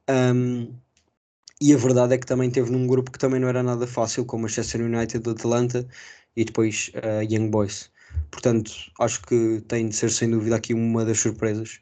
Um, 0.08 0.72
e 1.62 1.72
a 1.74 1.76
verdade 1.76 2.14
é 2.14 2.18
que 2.18 2.26
também 2.26 2.50
teve 2.50 2.70
num 2.70 2.86
grupo 2.86 3.10
que 3.10 3.18
também 3.18 3.40
não 3.40 3.48
era 3.48 3.62
nada 3.62 3.86
fácil, 3.86 4.24
como 4.24 4.42
Manchester 4.42 4.80
United, 4.82 5.28
Atlanta 5.30 5.86
e 6.36 6.44
depois 6.44 6.90
Young 7.30 7.50
Boys. 7.50 7.90
Portanto, 8.30 8.72
acho 9.00 9.22
que 9.22 9.62
tem 9.68 9.88
de 9.88 9.96
ser 9.96 10.10
sem 10.10 10.30
dúvida 10.30 10.56
aqui 10.56 10.74
uma 10.74 11.04
das 11.04 11.20
surpresas 11.20 11.80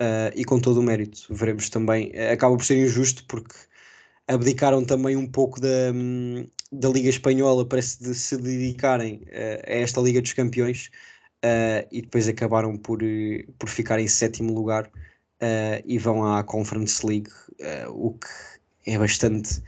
uh, 0.00 0.32
e 0.34 0.44
com 0.44 0.60
todo 0.60 0.80
o 0.80 0.82
mérito. 0.82 1.26
Veremos 1.30 1.68
também, 1.68 2.10
eh, 2.14 2.32
acaba 2.32 2.56
por 2.56 2.64
ser 2.64 2.76
injusto 2.76 3.24
porque 3.26 3.54
abdicaram 4.28 4.84
também 4.84 5.16
um 5.16 5.26
pouco 5.26 5.60
da, 5.60 5.92
da 6.72 6.88
Liga 6.88 7.08
Espanhola 7.08 7.66
para 7.66 7.82
se, 7.82 8.14
se 8.14 8.36
dedicarem 8.36 9.22
uh, 9.28 9.62
a 9.66 9.74
esta 9.74 10.00
Liga 10.00 10.20
dos 10.22 10.32
Campeões 10.32 10.90
uh, 11.44 11.86
e 11.90 12.02
depois 12.02 12.28
acabaram 12.28 12.76
por, 12.76 13.00
por 13.58 13.68
ficar 13.68 13.98
em 14.00 14.08
sétimo 14.08 14.52
lugar 14.52 14.90
e 15.84 15.98
vão 15.98 16.24
à 16.24 16.44
Conference 16.44 17.04
League, 17.04 17.28
o 17.88 18.12
que 18.12 18.28
é 18.86 18.98
bastante 18.98 19.62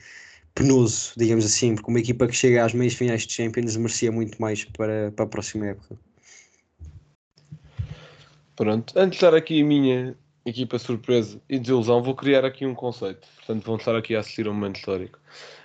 penoso, 0.54 1.12
digamos 1.16 1.44
assim, 1.44 1.74
porque 1.74 1.90
uma 1.90 1.98
equipa 1.98 2.26
que 2.26 2.34
chega 2.34 2.64
às 2.64 2.72
meias 2.72 2.94
finais 2.94 3.26
de 3.26 3.32
Champions 3.32 3.76
merecia 3.76 4.12
muito 4.12 4.40
mais 4.40 4.64
para, 4.64 5.10
para 5.12 5.24
a 5.24 5.28
próxima 5.28 5.66
época. 5.66 5.98
Pronto, 8.56 8.96
antes 8.96 9.18
de 9.18 9.24
dar 9.24 9.34
aqui 9.34 9.62
a 9.62 9.64
minha 9.64 10.16
equipa 10.46 10.78
surpresa 10.78 11.40
e 11.48 11.58
desilusão, 11.58 12.02
vou 12.02 12.14
criar 12.14 12.44
aqui 12.44 12.64
um 12.64 12.74
conceito. 12.74 13.26
Portanto, 13.36 13.64
vão 13.64 13.76
estar 13.76 13.96
aqui 13.96 14.14
a 14.14 14.20
assistir 14.20 14.46
a 14.46 14.50
um 14.50 14.54
momento 14.54 14.76
histórico. 14.76 15.18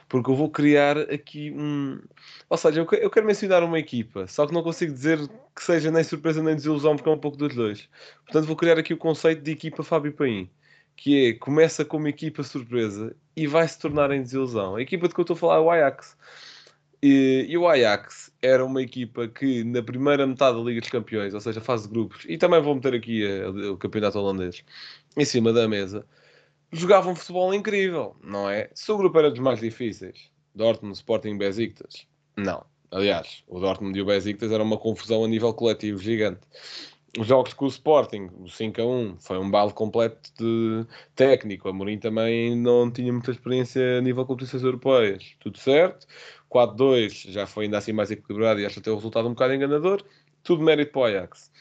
Porque 0.08 0.32
eu 0.32 0.36
vou 0.36 0.50
criar 0.50 0.98
aqui 0.98 1.52
um. 1.52 2.02
Ou 2.50 2.58
seja, 2.58 2.80
eu 2.80 3.10
quero 3.12 3.28
mencionar 3.28 3.64
uma 3.64 3.78
equipa, 3.78 4.26
só 4.26 4.48
que 4.48 4.54
não 4.54 4.64
consigo 4.64 4.92
dizer 4.92 5.20
que 5.56 5.64
seja 5.64 5.92
nem 5.92 6.04
surpresa 6.04 6.42
nem 6.42 6.56
desilusão, 6.56 6.96
porque 6.96 7.08
é 7.08 7.12
um 7.12 7.20
pouco 7.20 7.38
dos 7.38 7.54
dois. 7.54 7.88
Portanto, 8.26 8.48
vou 8.48 8.56
criar 8.56 8.80
aqui 8.80 8.92
o 8.92 8.98
conceito 8.98 9.44
de 9.44 9.52
equipa 9.52 9.84
Fábio 9.84 10.12
Paim, 10.14 10.50
que 10.96 11.28
é 11.28 11.34
começa 11.34 11.86
como 11.86 12.08
equipa 12.08 12.42
surpresa 12.42 13.16
e 13.39 13.47
vai 13.47 13.65
se 13.65 13.80
tornar 13.80 14.12
em 14.12 14.21
desilusão. 14.21 14.75
A 14.75 14.82
equipa 14.82 15.08
de 15.08 15.13
que 15.13 15.19
eu 15.21 15.23
estou 15.23 15.34
a 15.34 15.38
falar 15.38 15.56
é 15.56 15.60
o 15.60 15.71
Ajax. 15.71 16.17
E, 17.02 17.45
e, 17.47 17.58
o 17.58 17.65
Ajax 17.65 18.30
era 18.41 18.65
uma 18.65 18.82
equipa 18.82 19.30
que 19.30 19.63
na 19.63 19.82
primeira 19.82 20.28
metade 20.28 20.58
da 20.58 20.63
Liga 20.63 20.82
dos 20.82 20.89
Campeões, 20.89 21.34
ou 21.34 21.39
seja, 21.39 21.62
fase 21.62 21.88
de 21.88 21.93
grupos, 21.93 22.25
e 22.28 22.38
também 22.38 22.62
vou 22.62 22.75
meter 22.75 22.93
aqui 22.93 23.25
o 23.71 23.78
campeonato 23.78 24.19
holandês 24.19 24.65
em 25.15 25.23
cima 25.23 25.54
da 25.54 25.69
mesa, 25.69 26.06
jogavam 26.73 27.13
um 27.13 27.15
futebol 27.15 27.54
incrível, 27.54 28.17
não 28.21 28.49
é? 28.49 28.69
Se 28.73 28.91
o 28.91 28.97
grupo 28.97 29.17
era 29.17 29.32
dos 29.32 29.39
mais 29.39 29.62
difíceis, 29.62 30.30
Dortmund, 30.54 30.97
Sporting, 30.97 31.38
Besiktas, 31.38 32.06
não. 32.36 32.65
Aliás, 32.91 33.41
o 33.47 33.62
Dortmund 33.62 33.97
e 33.97 34.02
o 34.02 34.06
Besiktas 34.06 34.52
era 34.52 34.62
uma 34.62 34.78
confusão 34.78 35.23
a 35.23 35.28
nível 35.30 35.54
coletivo 35.54 35.99
gigante. 35.99 36.41
Os 37.17 37.26
jogos 37.26 37.54
com 37.54 37.65
o 37.65 37.67
Sporting, 37.67 38.30
o 38.39 38.48
5 38.48 38.82
a 38.82 38.86
1, 38.86 39.17
foi 39.19 39.38
um 39.39 39.50
balde 39.50 39.74
completo 39.74 40.32
de 40.38 40.86
técnico. 41.15 41.67
A 41.67 41.74
Mourinho 41.74 42.00
também 42.00 42.56
não 42.56 42.91
tinha 42.91 43.12
muita 43.12 43.32
experiência 43.32 43.98
a 43.98 44.02
nível 44.02 44.24
de 44.24 44.28
competições 44.28 44.63
europeias. 44.63 45.36
Tudo 45.39 45.58
certo. 45.58 46.06
4-2 46.50 47.32
já 47.32 47.48
foi 47.48 47.65
ainda 47.65 47.78
assim 47.78 47.93
mais 47.93 48.12
equilibrado 48.12 48.60
e 48.60 48.65
acho 48.65 48.80
até 48.80 48.91
o 48.91 48.95
resultado 48.95 49.28
um 49.28 49.32
bocado 49.32 49.54
enganador. 49.54 50.04
Tudo 50.43 50.63
mérito 50.63 50.91
para 50.91 51.02
o 51.02 51.04
Ajax. 51.06 51.52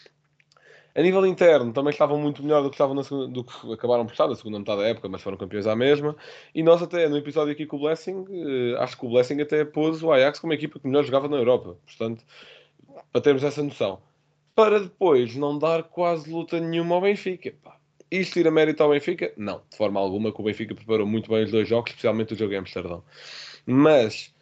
A 0.95 1.03
nível 1.03 1.25
interno, 1.25 1.73
também 1.73 1.93
estavam 1.93 2.19
muito 2.19 2.43
melhor 2.43 2.63
do 2.63 2.71
que, 2.71 2.75
estavam 2.75 3.01
segunda, 3.05 3.29
do 3.29 3.45
que 3.45 3.73
acabaram 3.73 4.05
por 4.05 4.13
estar 4.13 4.27
na 4.27 4.35
segunda 4.35 4.59
metade 4.59 4.81
da 4.81 4.89
época, 4.89 5.09
mas 5.09 5.23
foram 5.23 5.37
campeões 5.37 5.67
à 5.67 5.77
mesma. 5.77 6.17
E 6.55 6.63
nós, 6.63 6.83
até 6.83 7.09
no 7.09 7.17
episódio 7.17 7.53
aqui 7.53 7.67
com 7.67 7.77
o 7.77 7.81
Blessing, 7.81 8.25
eh, 8.29 8.77
acho 8.81 8.99
que 8.99 9.07
o 9.07 9.09
Blessing 9.09 9.41
até 9.41 9.65
pôs 9.65 10.03
o 10.03 10.11
Ajax 10.11 10.41
como 10.41 10.53
a 10.53 10.57
equipa 10.57 10.81
que 10.81 10.89
melhor 10.89 11.05
jogava 11.05 11.29
na 11.29 11.37
Europa. 11.37 11.77
Portanto, 11.87 12.25
para 13.13 13.21
termos 13.21 13.45
essa 13.45 13.63
noção. 13.63 14.01
Para 14.59 14.81
depois 14.81 15.37
não 15.37 15.57
dar 15.57 15.85
quase 15.85 16.29
luta 16.29 16.59
nenhuma 16.59 16.97
ao 16.97 17.01
Benfica. 17.01 17.55
Pá. 17.63 17.77
Isto 18.11 18.33
tira 18.33 18.51
mérito 18.51 18.83
ao 18.83 18.91
Benfica? 18.91 19.33
Não, 19.37 19.63
de 19.71 19.77
forma 19.77 20.01
alguma, 20.01 20.33
que 20.33 20.41
o 20.41 20.43
Benfica 20.43 20.75
preparou 20.75 21.07
muito 21.07 21.31
bem 21.31 21.45
os 21.45 21.53
dois 21.53 21.69
jogos, 21.69 21.93
especialmente 21.93 22.35
o 22.35 22.37
jogo 22.37 22.55
em 22.55 22.57
Amsterdão. 22.57 23.05
Mas 23.65 24.35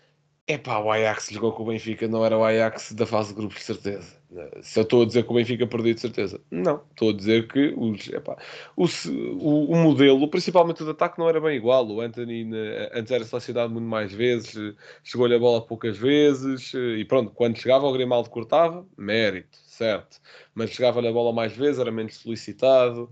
Epá, 0.48 0.78
o 0.78 0.92
Ajax 0.92 1.28
jogou 1.32 1.50
com 1.50 1.64
o 1.64 1.66
Benfica, 1.66 2.06
não 2.06 2.24
era 2.24 2.38
o 2.38 2.44
Ajax 2.44 2.92
da 2.92 3.04
fase 3.04 3.30
de 3.30 3.34
grupos, 3.34 3.58
de 3.58 3.64
certeza. 3.64 4.16
Se 4.62 4.78
eu 4.78 4.84
estou 4.84 5.02
a 5.02 5.06
dizer 5.06 5.24
que 5.24 5.30
o 5.32 5.34
Benfica 5.34 5.66
perdeu, 5.66 5.92
de 5.92 6.00
certeza. 6.00 6.40
Não, 6.52 6.82
estou 6.92 7.10
a 7.10 7.12
dizer 7.12 7.48
que 7.48 7.74
os, 7.76 8.08
epá, 8.08 8.36
o, 8.76 8.84
o, 8.84 9.72
o, 9.72 9.76
modelo, 9.76 10.28
principalmente 10.28 10.82
o 10.82 10.84
de 10.84 10.92
ataque, 10.92 11.18
não 11.18 11.28
era 11.28 11.40
bem 11.40 11.56
igual. 11.56 11.84
O 11.88 12.00
Anthony 12.00 12.48
antes 12.92 13.10
era 13.10 13.24
selecionado 13.24 13.72
muito 13.72 13.88
mais 13.88 14.12
vezes, 14.12 14.54
chegou-lhe 15.02 15.34
a 15.34 15.38
bola 15.38 15.66
poucas 15.66 15.96
vezes, 15.96 16.72
e 16.74 17.04
pronto, 17.04 17.32
quando 17.32 17.58
chegava 17.58 17.84
o 17.84 17.92
Grimaldo 17.92 18.30
cortava, 18.30 18.86
mérito, 18.96 19.58
certo. 19.66 20.20
Mas 20.54 20.70
chegava-lhe 20.70 21.08
a 21.08 21.12
bola 21.12 21.32
mais 21.32 21.56
vezes, 21.56 21.80
era 21.80 21.90
menos 21.90 22.18
solicitado 22.18 23.10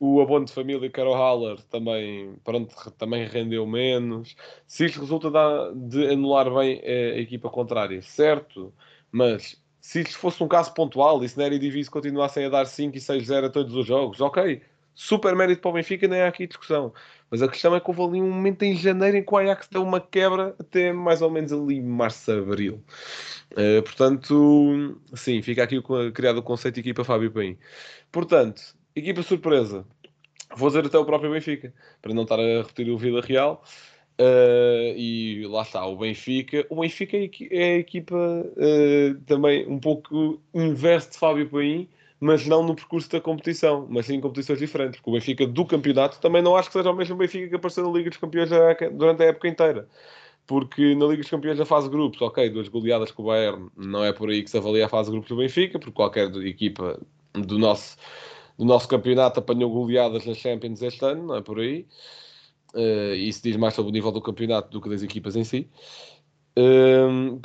o 0.00 0.20
abono 0.20 0.44
de 0.44 0.52
família 0.52 0.90
Carol 0.90 1.14
Haller 1.14 1.60
também, 1.64 2.34
pronto, 2.44 2.90
também 2.92 3.26
rendeu 3.26 3.66
menos. 3.66 4.36
Se 4.66 4.86
isto 4.86 5.00
resulta 5.00 5.30
de 5.74 6.12
anular 6.12 6.52
bem 6.54 6.80
a 6.84 7.18
equipa 7.18 7.50
contrária, 7.50 8.00
certo, 8.02 8.72
mas 9.10 9.60
se 9.80 10.02
isto 10.02 10.18
fosse 10.18 10.42
um 10.42 10.48
caso 10.48 10.72
pontual 10.74 11.22
e 11.24 11.28
se 11.28 11.38
na 11.38 11.46
Eredivisie 11.46 11.90
continuassem 11.90 12.44
a 12.44 12.48
dar 12.48 12.66
5 12.66 12.96
e 12.96 13.00
6-0 13.00 13.46
a 13.46 13.50
todos 13.50 13.74
os 13.74 13.86
jogos, 13.86 14.20
ok, 14.20 14.60
super 14.94 15.34
mérito 15.34 15.62
para 15.62 15.70
o 15.70 15.74
Benfica, 15.74 16.06
nem 16.06 16.22
há 16.22 16.28
aqui 16.28 16.46
discussão. 16.46 16.92
Mas 17.30 17.40
a 17.40 17.48
questão 17.48 17.74
é 17.74 17.80
que 17.80 17.88
houve 17.88 18.02
ali 18.02 18.20
um 18.20 18.30
momento 18.30 18.62
em 18.64 18.76
janeiro 18.76 19.16
em 19.16 19.24
que 19.24 19.32
o 19.32 19.36
Ajax 19.36 19.68
deu 19.70 19.82
uma 19.82 20.00
quebra 20.00 20.54
até 20.58 20.92
mais 20.92 21.22
ou 21.22 21.30
menos 21.30 21.52
ali 21.52 21.80
março, 21.80 22.32
abril. 22.32 22.82
Uh, 23.52 23.82
portanto, 23.82 25.00
sim, 25.14 25.40
fica 25.40 25.62
aqui 25.62 25.80
criado 26.12 26.38
o 26.38 26.42
conceito 26.42 26.74
de 26.74 26.80
equipa 26.80 27.04
Fábio 27.04 27.30
Paim. 27.30 27.56
Portanto, 28.10 28.77
Equipa 28.98 29.22
surpresa. 29.22 29.86
Vou 30.56 30.68
dizer 30.68 30.86
até 30.86 30.98
o 30.98 31.04
próprio 31.04 31.30
Benfica, 31.30 31.72
para 32.02 32.12
não 32.12 32.22
estar 32.24 32.40
a 32.40 32.62
repetir 32.62 32.90
o 32.90 32.98
Vida 32.98 33.20
Real. 33.20 33.62
Uh, 34.20 34.96
e 34.96 35.46
lá 35.46 35.62
está, 35.62 35.86
o 35.86 35.96
Benfica. 35.96 36.66
O 36.68 36.80
Benfica 36.80 37.16
é 37.16 37.64
a 37.64 37.78
equipa 37.78 38.16
uh, 38.16 39.14
também 39.26 39.66
um 39.68 39.78
pouco 39.78 40.40
inverso 40.52 41.12
de 41.12 41.18
Fábio 41.18 41.48
Paim, 41.48 41.88
mas 42.18 42.44
não 42.44 42.64
no 42.64 42.74
percurso 42.74 43.08
da 43.10 43.20
competição, 43.20 43.86
mas 43.88 44.06
sim 44.06 44.16
em 44.16 44.20
competições 44.20 44.58
diferentes. 44.58 44.98
Porque 44.98 45.10
o 45.10 45.12
Benfica 45.12 45.46
do 45.46 45.64
campeonato 45.64 46.18
também 46.20 46.42
não 46.42 46.56
acho 46.56 46.68
que 46.68 46.72
seja 46.72 46.90
o 46.90 46.96
mesmo 46.96 47.16
Benfica 47.16 47.48
que 47.48 47.54
apareceu 47.54 47.86
na 47.86 47.96
Liga 47.96 48.10
dos 48.10 48.18
Campeões 48.18 48.50
durante 48.94 49.22
a 49.22 49.26
época 49.26 49.46
inteira. 49.46 49.88
Porque 50.44 50.96
na 50.96 51.06
Liga 51.06 51.22
dos 51.22 51.30
Campeões 51.30 51.58
da 51.58 51.64
fase 51.64 51.88
grupos, 51.88 52.20
ok, 52.20 52.50
duas 52.50 52.66
goleadas 52.66 53.12
com 53.12 53.22
o 53.22 53.26
Bayern, 53.26 53.68
não 53.76 54.02
é 54.02 54.12
por 54.12 54.30
aí 54.30 54.42
que 54.42 54.50
se 54.50 54.58
avalia 54.58 54.86
a 54.86 54.88
fase 54.88 55.10
grupos 55.12 55.28
do 55.28 55.36
Benfica, 55.36 55.78
porque 55.78 55.94
qualquer 55.94 56.34
equipa 56.38 56.98
do 57.34 57.56
nosso 57.56 57.96
do 58.58 58.64
nosso 58.64 58.88
campeonato 58.88 59.38
apanhou 59.38 59.70
goleadas 59.70 60.26
nas 60.26 60.36
Champions 60.36 60.82
este 60.82 61.04
ano, 61.04 61.28
não 61.28 61.36
é 61.36 61.42
por 61.42 61.60
aí. 61.60 61.86
Uh, 62.74 63.14
isso 63.14 63.42
diz 63.42 63.56
mais 63.56 63.74
sobre 63.74 63.90
o 63.90 63.92
nível 63.92 64.12
do 64.12 64.20
campeonato 64.20 64.68
do 64.70 64.80
que 64.80 64.88
das 64.88 65.02
equipas 65.02 65.36
em 65.36 65.44
si. 65.44 65.70
Uh, 66.58 67.40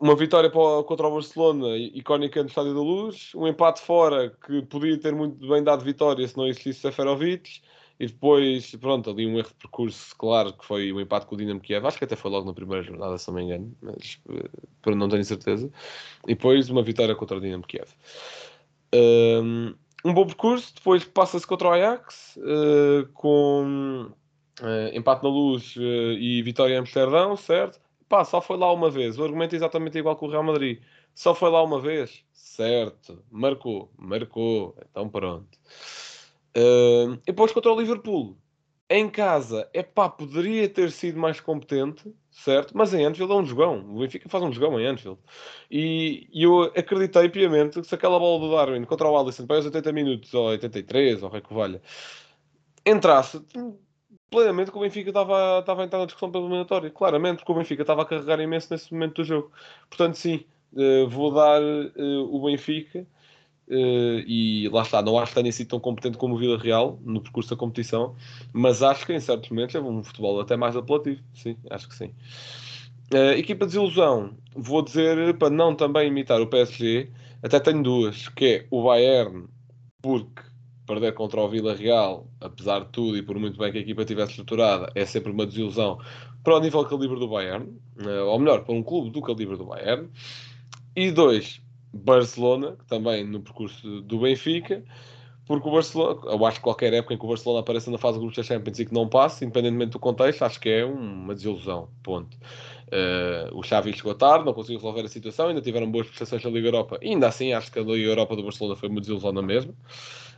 uma 0.00 0.16
vitória 0.16 0.50
contra 0.50 1.06
o 1.06 1.12
Barcelona, 1.12 1.76
icónica 1.76 2.42
no 2.42 2.48
Estádio 2.48 2.74
da 2.74 2.80
Luz. 2.80 3.32
Um 3.34 3.46
empate 3.46 3.80
fora 3.80 4.30
que 4.44 4.62
podia 4.62 4.98
ter 4.98 5.14
muito 5.14 5.46
bem 5.46 5.62
dado 5.62 5.84
vitória 5.84 6.26
se 6.26 6.36
não 6.36 6.46
existisse 6.46 6.80
Seferovic. 6.80 7.60
E 8.00 8.06
depois, 8.08 8.74
pronto, 8.74 9.08
ali 9.08 9.24
um 9.24 9.38
erro 9.38 9.48
de 9.48 9.54
percurso, 9.54 10.16
claro, 10.18 10.52
que 10.52 10.64
foi 10.64 10.90
o 10.90 10.96
um 10.96 11.00
empate 11.00 11.26
com 11.26 11.36
o 11.36 11.38
Dinamo 11.38 11.60
Kiev. 11.60 11.86
Acho 11.86 11.96
que 11.96 12.04
até 12.04 12.16
foi 12.16 12.28
logo 12.28 12.44
na 12.44 12.52
primeira 12.52 12.82
jornada, 12.82 13.16
se 13.16 13.28
não 13.28 13.36
me 13.36 13.44
engano, 13.44 13.72
mas 13.80 14.18
uh, 14.28 14.96
não 14.96 15.08
tenho 15.08 15.24
certeza. 15.24 15.70
E 16.26 16.34
depois 16.34 16.68
uma 16.68 16.82
vitória 16.82 17.14
contra 17.14 17.36
o 17.36 17.40
Dinamo 17.40 17.64
Kiev. 17.64 17.88
Um, 18.92 19.74
um 20.04 20.12
bom 20.12 20.26
percurso, 20.26 20.74
depois 20.74 21.02
passa-se 21.04 21.46
contra 21.46 21.68
o 21.68 21.72
Ajax, 21.72 22.36
uh, 22.36 23.08
com 23.14 24.10
uh, 24.60 24.96
empate 24.96 25.22
na 25.22 25.30
luz 25.30 25.74
uh, 25.76 25.80
e 25.80 26.42
vitória 26.42 26.74
em 26.74 26.78
Amsterdão, 26.78 27.36
certo? 27.36 27.80
Pá, 28.08 28.22
só 28.24 28.40
foi 28.40 28.58
lá 28.58 28.70
uma 28.70 28.90
vez. 28.90 29.18
O 29.18 29.24
argumento 29.24 29.54
é 29.54 29.56
exatamente 29.56 29.96
igual 29.98 30.14
com 30.16 30.26
o 30.26 30.30
Real 30.30 30.42
Madrid. 30.42 30.82
Só 31.14 31.34
foi 31.34 31.48
lá 31.48 31.62
uma 31.62 31.80
vez, 31.80 32.22
certo? 32.32 33.24
Marcou, 33.30 33.90
marcou. 33.96 34.76
Então 34.90 35.08
pronto. 35.08 35.58
e 36.54 37.18
depois 37.26 37.50
contra 37.52 37.72
o 37.72 37.80
Liverpool. 37.80 38.36
Em 38.90 39.08
casa, 39.08 39.68
é 39.72 39.82
pá, 39.82 40.10
poderia 40.10 40.68
ter 40.68 40.90
sido 40.90 41.18
mais 41.18 41.40
competente, 41.40 42.14
certo? 42.34 42.76
Mas 42.76 42.92
em 42.92 43.04
Anfield 43.04 43.32
é 43.32 43.36
um 43.36 43.44
jogão. 43.44 43.78
O 43.88 44.00
Benfica 44.00 44.28
faz 44.28 44.42
um 44.44 44.52
jogão 44.52 44.78
em 44.80 44.86
Anfield. 44.86 45.18
E, 45.70 46.28
e 46.32 46.42
eu 46.42 46.62
acreditei 46.62 47.28
piamente 47.28 47.80
que 47.80 47.86
se 47.86 47.94
aquela 47.94 48.18
bola 48.18 48.40
do 48.40 48.54
Darwin 48.54 48.84
contra 48.84 49.08
o 49.08 49.16
Alisson 49.16 49.46
para 49.46 49.60
os 49.60 49.66
80 49.66 49.92
minutos, 49.92 50.34
ou 50.34 50.46
83, 50.48 51.22
ou 51.22 51.30
o 51.30 51.40
que 51.42 51.54
valha, 51.54 51.80
entrasse, 52.84 53.40
plenamente 54.30 54.70
que 54.70 54.76
o 54.76 54.80
Benfica 54.80 55.10
estava, 55.10 55.60
estava 55.60 55.82
a 55.82 55.84
entrar 55.84 56.00
na 56.00 56.06
discussão 56.06 56.30
pela 56.30 56.44
eliminatória. 56.44 56.90
Claramente, 56.90 57.38
porque 57.38 57.52
o 57.52 57.54
Benfica 57.54 57.82
estava 57.82 58.02
a 58.02 58.06
carregar 58.06 58.40
imenso 58.40 58.68
nesse 58.72 58.92
momento 58.92 59.16
do 59.16 59.24
jogo. 59.24 59.52
Portanto, 59.88 60.16
sim, 60.16 60.44
eh, 60.76 61.06
vou 61.06 61.32
dar 61.32 61.62
eh, 61.62 62.18
o 62.30 62.42
Benfica. 62.44 63.06
Uh, 63.66 64.20
e 64.26 64.68
lá 64.68 64.82
está, 64.82 65.00
não 65.00 65.18
acho 65.18 65.32
que 65.32 65.40
tenha 65.40 65.52
sido 65.52 65.68
tão 65.68 65.80
competente 65.80 66.18
como 66.18 66.34
o 66.34 66.38
Vila 66.38 66.58
Real 66.58 66.98
no 67.02 67.20
percurso 67.20 67.50
da 67.50 67.56
competição, 67.56 68.14
mas 68.52 68.82
acho 68.82 69.06
que 69.06 69.12
em 69.14 69.20
certos 69.20 69.48
momentos 69.48 69.74
é 69.74 69.80
um 69.80 70.04
futebol 70.04 70.40
até 70.40 70.56
mais 70.56 70.76
apelativo. 70.76 71.22
Sim, 71.34 71.56
acho 71.70 71.88
que 71.88 71.94
sim. 71.94 72.14
Uh, 73.12 73.32
equipa 73.38 73.66
de 73.66 73.72
desilusão, 73.72 74.36
vou 74.54 74.82
dizer 74.82 75.36
para 75.38 75.50
não 75.50 75.74
também 75.74 76.08
imitar 76.08 76.40
o 76.40 76.46
PSG, 76.46 77.10
até 77.42 77.58
tenho 77.60 77.82
duas, 77.82 78.28
que 78.28 78.44
é 78.44 78.66
o 78.70 78.84
Bayern, 78.84 79.46
porque 80.02 80.42
perder 80.86 81.12
contra 81.14 81.40
o 81.40 81.48
Vila 81.48 81.74
Real, 81.74 82.26
apesar 82.40 82.80
de 82.80 82.88
tudo 82.90 83.16
e 83.16 83.22
por 83.22 83.38
muito 83.38 83.58
bem 83.58 83.72
que 83.72 83.78
a 83.78 83.80
equipa 83.80 84.02
estivesse 84.02 84.32
estruturada, 84.32 84.90
é 84.94 85.04
sempre 85.06 85.32
uma 85.32 85.46
desilusão 85.46 85.98
para 86.42 86.56
o 86.56 86.60
nível 86.60 86.84
calibre 86.84 87.18
do 87.18 87.28
Bayern, 87.28 87.66
uh, 88.02 88.26
ou 88.26 88.38
melhor, 88.38 88.64
para 88.64 88.74
um 88.74 88.82
clube 88.82 89.10
do 89.10 89.22
calibre 89.22 89.56
do 89.56 89.64
Bayern. 89.64 90.10
E 90.94 91.10
dois, 91.10 91.60
Barcelona, 91.94 92.76
também 92.88 93.24
no 93.24 93.40
percurso 93.40 94.00
do 94.02 94.18
Benfica, 94.20 94.82
porque 95.46 95.68
o 95.68 95.72
Barcelona, 95.72 96.20
eu 96.24 96.46
acho 96.46 96.58
que 96.58 96.62
qualquer 96.62 96.92
época 96.94 97.14
em 97.14 97.18
que 97.18 97.24
o 97.24 97.28
Barcelona 97.28 97.60
apareça 97.60 97.90
na 97.90 97.98
fase 97.98 98.14
de 98.14 98.20
grupos 98.20 98.36
da 98.36 98.42
Champions 98.42 98.78
e 98.78 98.86
que 98.86 98.94
não 98.94 99.06
passe, 99.06 99.44
independentemente 99.44 99.92
do 99.92 99.98
contexto, 99.98 100.42
acho 100.42 100.58
que 100.58 100.70
é 100.70 100.84
uma 100.84 101.34
desilusão. 101.34 101.88
Ponto. 102.02 102.34
Uh, 102.86 103.54
o 103.58 103.62
Xavi 103.62 103.92
chegou 103.92 104.14
tarde, 104.14 104.44
não 104.44 104.54
conseguiu 104.54 104.78
resolver 104.78 105.02
a 105.02 105.08
situação, 105.08 105.48
ainda 105.48 105.60
tiveram 105.60 105.90
boas 105.90 106.06
prestações 106.06 106.42
na 106.42 106.50
Liga 106.50 106.68
Europa. 106.68 106.98
E 107.02 107.10
ainda 107.10 107.28
assim, 107.28 107.52
acho 107.52 107.70
que 107.70 107.78
a 107.78 107.82
Liga 107.82 108.08
Europa 108.08 108.36
do 108.36 108.42
Barcelona 108.42 108.76
foi 108.76 108.88
uma 108.88 109.00
desilusão 109.00 109.32
na 109.32 109.42
mesma. 109.42 109.74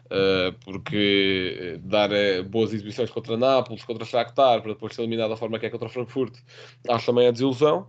Uh, 0.07 0.53
porque 0.65 1.81
dar 1.83 2.11
uh, 2.11 2.45
boas 2.45 2.73
exibições 2.73 3.11
contra 3.11 3.37
Nápoles, 3.37 3.85
contra 3.85 4.05
Shakhtar, 4.05 4.61
para 4.63 4.73
depois 4.73 4.95
ser 4.95 5.03
eliminado 5.03 5.31
da 5.31 5.37
forma 5.37 5.59
que 5.59 5.67
é 5.67 5.71
contra 5.71 5.89
Frankfurt, 5.89 6.35
acho 6.89 7.07
também 7.07 7.29
a 7.29 7.31
desilusão. 7.31 7.87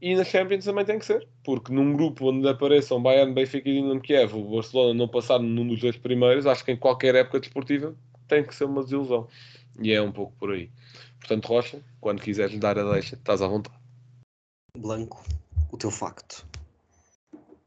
E 0.00 0.14
na 0.14 0.24
Champions 0.24 0.64
também 0.64 0.84
tem 0.84 0.98
que 0.98 1.06
ser, 1.06 1.26
porque 1.42 1.72
num 1.72 1.94
grupo 1.94 2.30
onde 2.30 2.46
apareçam 2.46 3.02
Bayern, 3.02 3.32
Benfica 3.32 3.68
e 3.68 3.74
Dinamo 3.74 4.00
Kiev, 4.00 4.34
o 4.34 4.56
Barcelona 4.56 4.92
não 4.92 5.08
passar 5.08 5.38
num 5.38 5.66
dos 5.66 5.80
dois 5.80 5.96
primeiros, 5.96 6.46
acho 6.46 6.64
que 6.64 6.72
em 6.72 6.76
qualquer 6.76 7.14
época 7.14 7.40
desportiva 7.40 7.94
tem 8.28 8.44
que 8.44 8.54
ser 8.54 8.64
uma 8.64 8.82
desilusão. 8.82 9.26
E 9.80 9.92
é 9.92 10.02
um 10.02 10.12
pouco 10.12 10.34
por 10.38 10.52
aí. 10.52 10.70
Portanto, 11.18 11.46
Rocha, 11.46 11.82
quando 12.00 12.20
quiseres 12.20 12.58
dar 12.58 12.78
a 12.78 12.92
deixa, 12.92 13.14
estás 13.14 13.40
à 13.40 13.48
vontade. 13.48 13.76
Blanco, 14.76 15.24
o 15.72 15.78
teu 15.78 15.90
facto. 15.90 16.46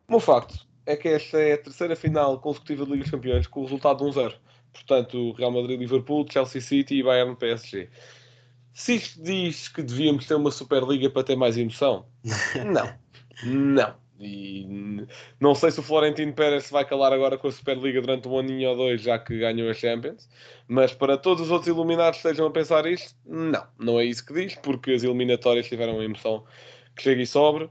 O 0.08 0.12
meu 0.12 0.20
facto 0.20 0.68
é 0.86 0.96
que 0.96 1.08
esta 1.08 1.40
é 1.40 1.54
a 1.54 1.58
terceira 1.58 1.96
final 1.96 2.40
consecutiva 2.40 2.86
de 2.86 2.92
Liga 2.92 3.04
dos 3.04 3.12
Campeões 3.12 3.48
com 3.48 3.62
o 3.62 3.64
resultado 3.64 3.98
de 3.98 4.20
1-0. 4.20 4.36
Portanto, 4.72 5.32
Real 5.34 5.52
Madrid-Liverpool, 5.52 6.28
Chelsea 6.32 6.62
City 6.62 6.96
e 6.96 7.04
Bayern-PSG. 7.04 7.90
Se 8.74 8.96
isto 8.96 9.22
diz 9.22 9.68
que 9.68 9.82
devíamos 9.82 10.26
ter 10.26 10.36
uma 10.36 10.52
Superliga 10.52 11.10
para 11.10 11.24
ter 11.24 11.36
mais 11.36 11.58
emoção, 11.58 12.06
não. 12.66 12.94
Não. 13.44 13.96
E 14.20 14.68
não 15.40 15.56
sei 15.56 15.72
se 15.72 15.80
o 15.80 15.84
Florentino 15.84 16.34
Pérez 16.34 16.66
se 16.66 16.74
vai 16.74 16.84
calar 16.84 17.14
agora 17.14 17.38
com 17.38 17.48
a 17.48 17.52
Superliga 17.52 18.02
durante 18.02 18.28
um 18.28 18.38
aninho 18.38 18.72
ou 18.72 18.76
dois, 18.76 19.02
já 19.02 19.18
que 19.18 19.40
ganhou 19.40 19.70
a 19.70 19.74
Champions. 19.74 20.28
Mas 20.68 20.94
para 20.94 21.18
todos 21.18 21.44
os 21.44 21.52
outros 21.52 21.70
iluminados 21.70 22.20
que 22.20 22.28
estejam 22.28 22.48
a 22.48 22.52
pensar 22.52 22.86
isto, 22.86 23.16
não. 23.26 23.66
Não 23.80 24.00
é 24.00 24.04
isso 24.04 24.26
que 24.26 24.34
diz, 24.34 24.56
porque 24.56 24.92
as 24.92 25.04
eliminatórias 25.04 25.68
tiveram 25.68 25.94
uma 25.94 26.04
emoção 26.04 26.44
que 26.96 27.04
chega 27.04 27.22
e 27.22 27.26
sobre. 27.26 27.70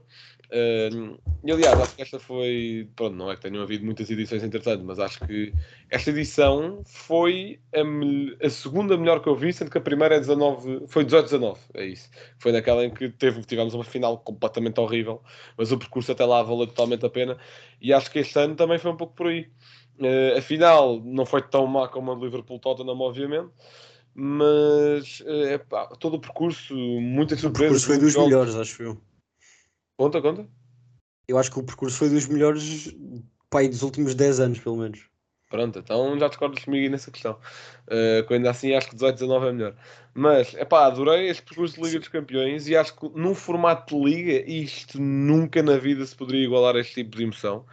Uh, 0.51 1.19
e 1.43 1.51
aliás, 1.51 1.79
acho 1.79 1.95
que 1.95 2.01
esta 2.01 2.19
foi. 2.19 2.89
Pronto, 2.95 3.15
não 3.15 3.31
é 3.31 3.35
que 3.35 3.43
tenham 3.43 3.61
havido 3.61 3.85
muitas 3.85 4.09
edições 4.09 4.43
entretanto, 4.43 4.83
mas 4.83 4.97
acho 4.97 5.19
que 5.25 5.53
esta 5.91 6.09
edição 6.09 6.81
foi 6.85 7.59
a, 7.73 8.45
a, 8.45 8.49
segunda 8.49 8.97
melhor 8.97 9.21
que 9.21 9.29
eu 9.29 9.35
vi, 9.35 9.53
sendo 9.53 9.69
que 9.69 9.77
a 9.77 9.81
primeira 9.81 10.15
é 10.15 10.19
19, 10.19 10.87
foi 10.87 11.05
18-19, 11.05 11.57
é 11.75 11.85
isso. 11.85 12.09
Foi 12.39 12.51
naquela 12.51 12.83
em 12.83 12.89
que 12.89 13.09
teve, 13.09 13.41
tivemos 13.41 13.75
uma 13.75 13.83
final 13.83 14.17
completamente 14.17 14.79
horrível, 14.79 15.21
mas 15.55 15.71
o 15.71 15.77
percurso 15.77 16.11
até 16.11 16.25
lá 16.25 16.41
valeu 16.41 16.65
totalmente 16.65 17.05
a 17.05 17.09
pena. 17.09 17.37
E 17.79 17.93
acho 17.93 18.09
que 18.09 18.17
este 18.17 18.39
ano 18.39 18.55
também 18.55 18.79
foi 18.79 18.91
um 18.91 18.97
pouco 18.97 19.13
por 19.13 19.27
aí. 19.27 19.47
Uh, 19.99 20.37
a 20.37 20.41
final 20.41 20.99
não 21.03 21.25
foi 21.27 21.43
tão 21.43 21.67
má 21.67 21.87
como 21.87 22.11
a 22.11 22.15
de 22.15 22.21
Liverpool-Tottenham, 22.21 22.99
obviamente, 22.99 23.49
mas 24.15 25.19
uh, 25.21 25.97
todo 25.99 26.15
o 26.15 26.19
percurso, 26.19 26.73
muitas 26.75 27.39
surpresas. 27.39 27.83
O 27.83 27.85
percurso 27.85 27.85
foi 27.85 27.97
dos 27.99 28.13
jogos. 28.13 28.29
melhores, 28.29 28.55
acho 28.55 28.81
eu. 28.81 29.08
Conta, 29.99 30.21
conta. 30.21 30.47
Eu 31.27 31.37
acho 31.37 31.51
que 31.51 31.59
o 31.59 31.63
percurso 31.63 31.97
foi 31.97 32.09
dos 32.09 32.25
melhores 32.25 32.95
pai 33.49 33.67
dos 33.67 33.81
últimos 33.81 34.15
10 34.15 34.39
anos, 34.39 34.59
pelo 34.59 34.77
menos. 34.77 35.09
Pronto, 35.49 35.77
então 35.77 36.17
já 36.17 36.29
discordas 36.29 36.63
comigo 36.63 36.89
nessa 36.89 37.11
questão. 37.11 37.33
Uh, 37.85 38.33
ainda 38.33 38.49
assim 38.49 38.73
acho 38.73 38.87
que 38.87 38.95
18, 38.95 39.15
19 39.15 39.47
é 39.47 39.51
melhor. 39.51 39.75
Mas, 40.13 40.55
é 40.55 40.63
pá, 40.63 40.85
adorei 40.85 41.27
este 41.27 41.43
percurso 41.43 41.75
de 41.75 41.81
Liga 41.81 41.99
dos 41.99 42.07
Campeões 42.07 42.69
e 42.69 42.77
acho 42.77 42.95
que 42.95 43.09
num 43.09 43.35
formato 43.35 43.93
de 43.93 44.01
Liga 44.01 44.49
isto 44.49 45.01
nunca 45.01 45.61
na 45.61 45.75
vida 45.75 46.05
se 46.05 46.15
poderia 46.15 46.45
igualar 46.45 46.77
a 46.77 46.79
este 46.79 47.03
tipo 47.03 47.17
de 47.17 47.23
emoção. 47.23 47.65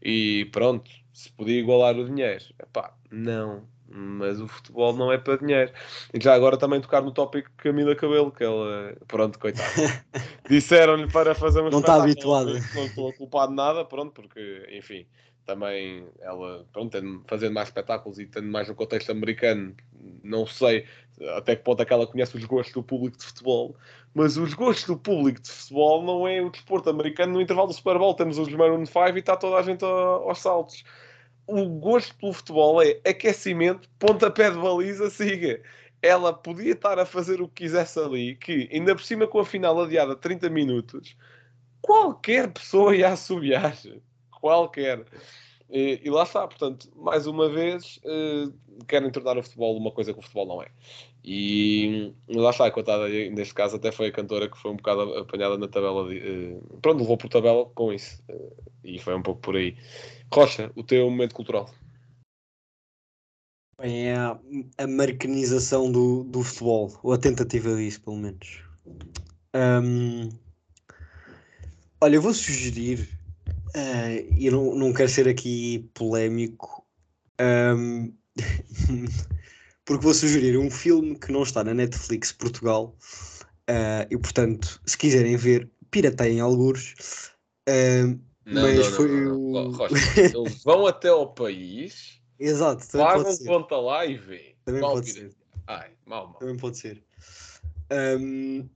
E 0.00 0.46
pronto, 0.52 0.90
se 1.12 1.30
podia 1.32 1.60
igualar 1.60 1.98
o 1.98 2.06
dinheiro. 2.06 2.46
É 2.58 2.64
pá, 2.64 2.96
não 3.10 3.73
mas 3.88 4.40
o 4.40 4.48
futebol 4.48 4.94
não 4.94 5.12
é 5.12 5.18
para 5.18 5.38
dinheiro. 5.38 5.72
E 6.12 6.22
já 6.22 6.34
agora 6.34 6.56
também 6.56 6.80
tocar 6.80 7.02
no 7.02 7.12
tópico 7.12 7.50
Camila 7.56 7.94
Cabelo, 7.94 8.32
que 8.32 8.44
ela, 8.44 8.94
pronto, 9.06 9.38
coitado. 9.38 9.68
Disseram-lhe 10.48 11.10
para 11.10 11.34
fazer 11.34 11.60
uma 11.60 11.70
Não 11.70 11.80
está 11.80 12.02
habituada. 12.02 12.52
Não 12.74 12.86
estou 12.86 13.08
a 13.08 13.12
culpar 13.12 13.48
de 13.48 13.54
nada, 13.54 13.84
pronto, 13.84 14.12
porque, 14.12 14.66
enfim, 14.72 15.06
também 15.44 16.06
ela, 16.20 16.66
pronto, 16.72 16.92
tendo, 16.92 17.22
fazendo 17.26 17.54
mais 17.54 17.68
espetáculos 17.68 18.18
e 18.18 18.26
tendo 18.26 18.48
mais 18.48 18.68
no 18.68 18.74
contexto 18.74 19.10
americano, 19.10 19.74
não 20.22 20.46
sei 20.46 20.86
até 21.36 21.54
que 21.54 21.62
ponto 21.62 21.80
é 21.80 21.84
que 21.84 21.92
ela 21.92 22.06
conhece 22.06 22.36
os 22.36 22.44
gostos 22.44 22.74
do 22.74 22.82
público 22.82 23.16
de 23.16 23.24
futebol, 23.24 23.76
mas 24.12 24.36
os 24.36 24.52
gostos 24.54 24.84
do 24.86 24.96
público 24.96 25.40
de 25.40 25.50
futebol 25.50 26.02
não 26.02 26.26
é 26.26 26.40
o 26.40 26.50
desporto 26.50 26.90
americano. 26.90 27.34
No 27.34 27.40
intervalo 27.40 27.68
do 27.68 27.74
Super 27.74 27.98
Bowl 27.98 28.14
temos 28.14 28.38
os 28.38 28.48
Maroon 28.48 28.84
5 28.84 28.98
e 29.14 29.18
está 29.20 29.36
toda 29.36 29.56
a 29.56 29.62
gente 29.62 29.84
aos 29.84 30.38
saltos 30.38 30.82
o 31.46 31.66
gosto 31.68 32.14
pelo 32.16 32.32
futebol 32.32 32.82
é 32.82 33.00
aquecimento, 33.06 33.88
pontapé 33.98 34.50
de 34.50 34.58
baliza, 34.58 35.10
siga. 35.10 35.60
Ela 36.02 36.32
podia 36.32 36.72
estar 36.72 36.98
a 36.98 37.06
fazer 37.06 37.40
o 37.40 37.48
que 37.48 37.64
quisesse 37.64 37.98
ali, 37.98 38.36
que 38.36 38.68
ainda 38.72 38.94
por 38.94 39.02
cima 39.02 39.26
com 39.26 39.38
a 39.38 39.44
final 39.44 39.80
adiada 39.82 40.14
30 40.14 40.50
minutos, 40.50 41.16
qualquer 41.80 42.50
pessoa 42.52 42.94
ia 42.94 43.08
assobiar. 43.08 43.76
Qualquer. 44.40 45.04
E, 45.70 46.00
e, 46.04 46.10
lá 46.10 46.22
está, 46.22 46.46
portanto, 46.46 46.88
mais 46.94 47.26
uma 47.26 47.48
vez, 47.48 47.98
uh, 48.04 48.52
querem 48.86 49.10
tornar 49.10 49.38
o 49.38 49.42
futebol 49.42 49.76
uma 49.76 49.90
coisa 49.90 50.12
que 50.12 50.18
o 50.18 50.22
futebol 50.22 50.46
não 50.46 50.62
é. 50.62 50.68
E 51.24 52.12
lá 52.28 52.50
está, 52.50 52.70
coitada, 52.70 53.08
neste 53.08 53.54
caso 53.54 53.76
até 53.76 53.90
foi 53.90 54.08
a 54.08 54.12
cantora 54.12 54.48
que 54.48 54.58
foi 54.58 54.70
um 54.70 54.76
bocado 54.76 55.18
apanhada 55.18 55.56
na 55.56 55.66
tabela. 55.66 56.08
De, 56.08 56.18
uh, 56.18 56.78
pronto, 56.80 57.00
levou 57.00 57.16
por 57.16 57.28
tabela 57.28 57.64
com 57.74 57.92
isso. 57.92 58.22
Uh, 58.28 58.54
e 58.84 58.98
foi 58.98 59.14
um 59.14 59.22
pouco 59.22 59.40
por 59.40 59.56
aí. 59.56 59.76
Rocha, 60.32 60.70
o 60.76 60.82
teu 60.82 61.08
momento 61.08 61.34
cultural. 61.34 61.70
Bem, 63.80 64.08
é 64.08 64.16
a 64.16 64.38
americanização 64.78 65.90
do, 65.90 66.22
do 66.24 66.42
futebol, 66.42 66.96
ou 67.02 67.12
a 67.12 67.18
tentativa 67.18 67.74
disso, 67.74 68.00
pelo 68.02 68.18
menos. 68.18 68.62
Um, 69.54 70.28
olha, 72.00 72.16
eu 72.16 72.22
vou 72.22 72.32
sugerir, 72.32 73.08
uh, 73.76 74.34
e 74.36 74.50
não, 74.50 74.74
não 74.74 74.92
quero 74.92 75.08
ser 75.08 75.28
aqui 75.28 75.88
polémico, 75.94 76.84
um, 77.40 78.12
porque 79.84 80.04
vou 80.04 80.14
sugerir 80.14 80.58
um 80.58 80.70
filme 80.70 81.18
que 81.18 81.32
não 81.32 81.42
está 81.42 81.62
na 81.64 81.74
Netflix 81.74 82.32
Portugal, 82.32 82.96
uh, 83.70 84.06
e 84.10 84.16
portanto, 84.16 84.80
se 84.86 84.96
quiserem 84.96 85.36
ver, 85.36 85.70
pirateiem 85.90 86.40
alguns. 86.40 86.94
Uh, 87.68 88.18
não, 88.46 88.62
mas 88.62 88.76
não, 88.76 88.92
foi 88.92 89.08
não, 89.08 89.36
o. 89.36 89.70
Rocha, 89.72 90.20
eles 90.20 90.62
vão 90.62 90.86
até 90.86 91.08
ao 91.08 91.32
país, 91.32 92.20
Exato, 92.38 92.86
pagam 92.92 93.36
conta 93.46 93.76
lá 93.76 94.04
e 94.04 94.16
vê. 94.16 94.56
Também 94.64 94.80
mal 94.80 94.94
pode 94.94 95.10
ser. 95.10 95.34
Ai, 95.66 95.90
mal, 96.04 96.28
mal. 96.28 96.38
Também 96.38 96.56
pode 96.56 96.78
ser. 96.78 97.02
Um, 97.90 98.68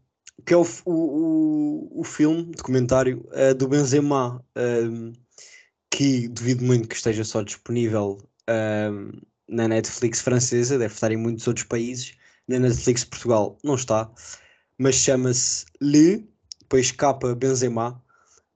que 0.44 0.55
é 0.55 0.57
o, 0.57 0.66
o, 0.87 2.01
o 2.01 2.05
filme, 2.05 2.44
documentário 2.57 3.27
uh, 3.33 3.55
do 3.55 3.68
Benzema, 3.68 4.44
um, 4.57 5.12
que 5.90 6.29
duvido 6.29 6.64
muito 6.64 6.88
que 6.88 6.94
esteja 6.94 7.24
só 7.24 7.42
disponível 7.42 8.18
um, 8.48 9.12
na 9.48 9.68
Netflix 9.68 10.20
francesa, 10.20 10.79
deve 10.79 10.94
estar 10.94 11.11
em 11.11 11.16
muitos 11.16 11.46
outros 11.46 11.66
países. 11.66 12.12
Na 12.46 12.59
Netflix 12.59 13.05
Portugal 13.05 13.59
não 13.62 13.74
está, 13.74 14.11
mas 14.79 14.94
chama-se 14.94 15.66
Le, 15.81 16.29
depois 16.61 16.92
capa 16.92 17.35
Benzema, 17.35 18.03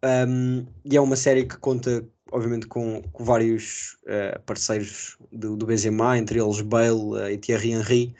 um, 0.05 0.67
e 0.85 0.97
é 0.97 1.01
uma 1.01 1.17
série 1.17 1.45
que 1.45 1.57
conta, 1.57 2.05
obviamente, 2.31 2.67
com, 2.67 3.03
com 3.13 3.25
vários 3.25 3.97
uh, 4.05 4.41
parceiros 4.45 5.17
do, 5.31 5.57
do 5.57 5.67
Benzema, 5.67 6.19
entre 6.19 6.41
eles 6.41 6.61
Bale 6.61 6.93
uh, 6.93 7.31
e 7.31 7.39
Thierry 7.39 7.73
Henry. 7.73 8.15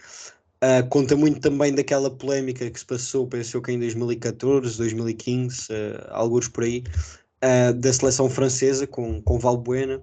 Uh, 0.63 0.89
conta 0.89 1.17
muito 1.17 1.41
também 1.41 1.75
daquela 1.75 2.09
polémica 2.09 2.71
que 2.71 2.79
se 2.79 2.87
passou, 2.87 3.27
pensou 3.27 3.61
que 3.61 3.73
em 3.73 3.81
2014, 3.81 4.79
2015, 4.79 5.73
uh, 5.73 5.75
alguns 6.11 6.47
por 6.47 6.63
aí, 6.63 6.85
uh, 7.43 7.75
da 7.75 7.93
seleção 7.93 8.31
francesa 8.31 8.87
com, 8.87 9.21
com 9.21 9.41
Valbuena. 9.41 10.01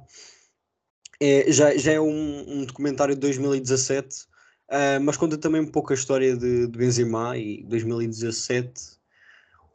É, 1.22 1.50
já, 1.50 1.76
já 1.78 1.94
é 1.94 2.00
um, 2.00 2.60
um 2.60 2.66
documentário 2.66 3.14
de 3.16 3.22
2017, 3.22 4.24
uh, 4.70 5.02
mas 5.02 5.16
conta 5.16 5.38
também 5.38 5.62
um 5.62 5.72
pouco 5.72 5.94
a 5.94 5.96
história 5.96 6.36
de, 6.36 6.68
de 6.68 6.78
Benzema 6.78 7.38
e 7.38 7.64
2017. 7.64 9.00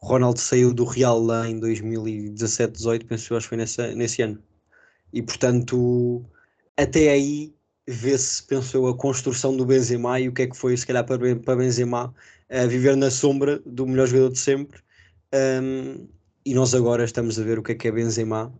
O 0.03 0.07
Ronaldo 0.07 0.39
saiu 0.39 0.75
do 0.75 0.85
Real 0.85 1.19
lá 1.19 1.49
em 1.49 1.59
2017-18, 1.61 3.07
penso 3.07 3.33
eu, 3.33 3.39
acho 3.39 3.47
que 3.47 3.49
foi 3.49 3.59
nessa, 3.59 3.95
nesse 3.95 4.21
ano. 4.21 4.39
E 5.15 5.23
portanto, 5.23 6.23
até 6.77 7.11
aí 7.11 7.55
vê-se, 7.87 8.43
penso 8.43 8.77
eu, 8.77 8.87
a 8.89 8.97
construção 8.97 9.57
do 9.57 9.67
Benzema 9.67 10.21
e 10.21 10.29
o 10.29 10.33
que 10.33 10.43
é 10.43 10.47
que 10.47 10.57
foi, 10.57 10.77
se 10.77 10.87
calhar, 10.87 11.05
para, 11.05 11.37
para 11.37 11.57
Benzema 11.57 12.15
viver 12.69 12.97
na 12.97 13.11
sombra 13.11 13.61
do 13.67 13.87
melhor 13.87 14.07
jogador 14.07 14.31
de 14.31 14.39
sempre. 14.39 14.81
Um, 15.35 16.07
e 16.47 16.55
nós 16.55 16.75
agora 16.75 17.05
estamos 17.05 17.39
a 17.39 17.43
ver 17.43 17.59
o 17.59 17.63
que 17.63 17.73
é 17.73 17.75
que 17.75 17.89
é 17.89 17.93
Benzema 17.93 18.53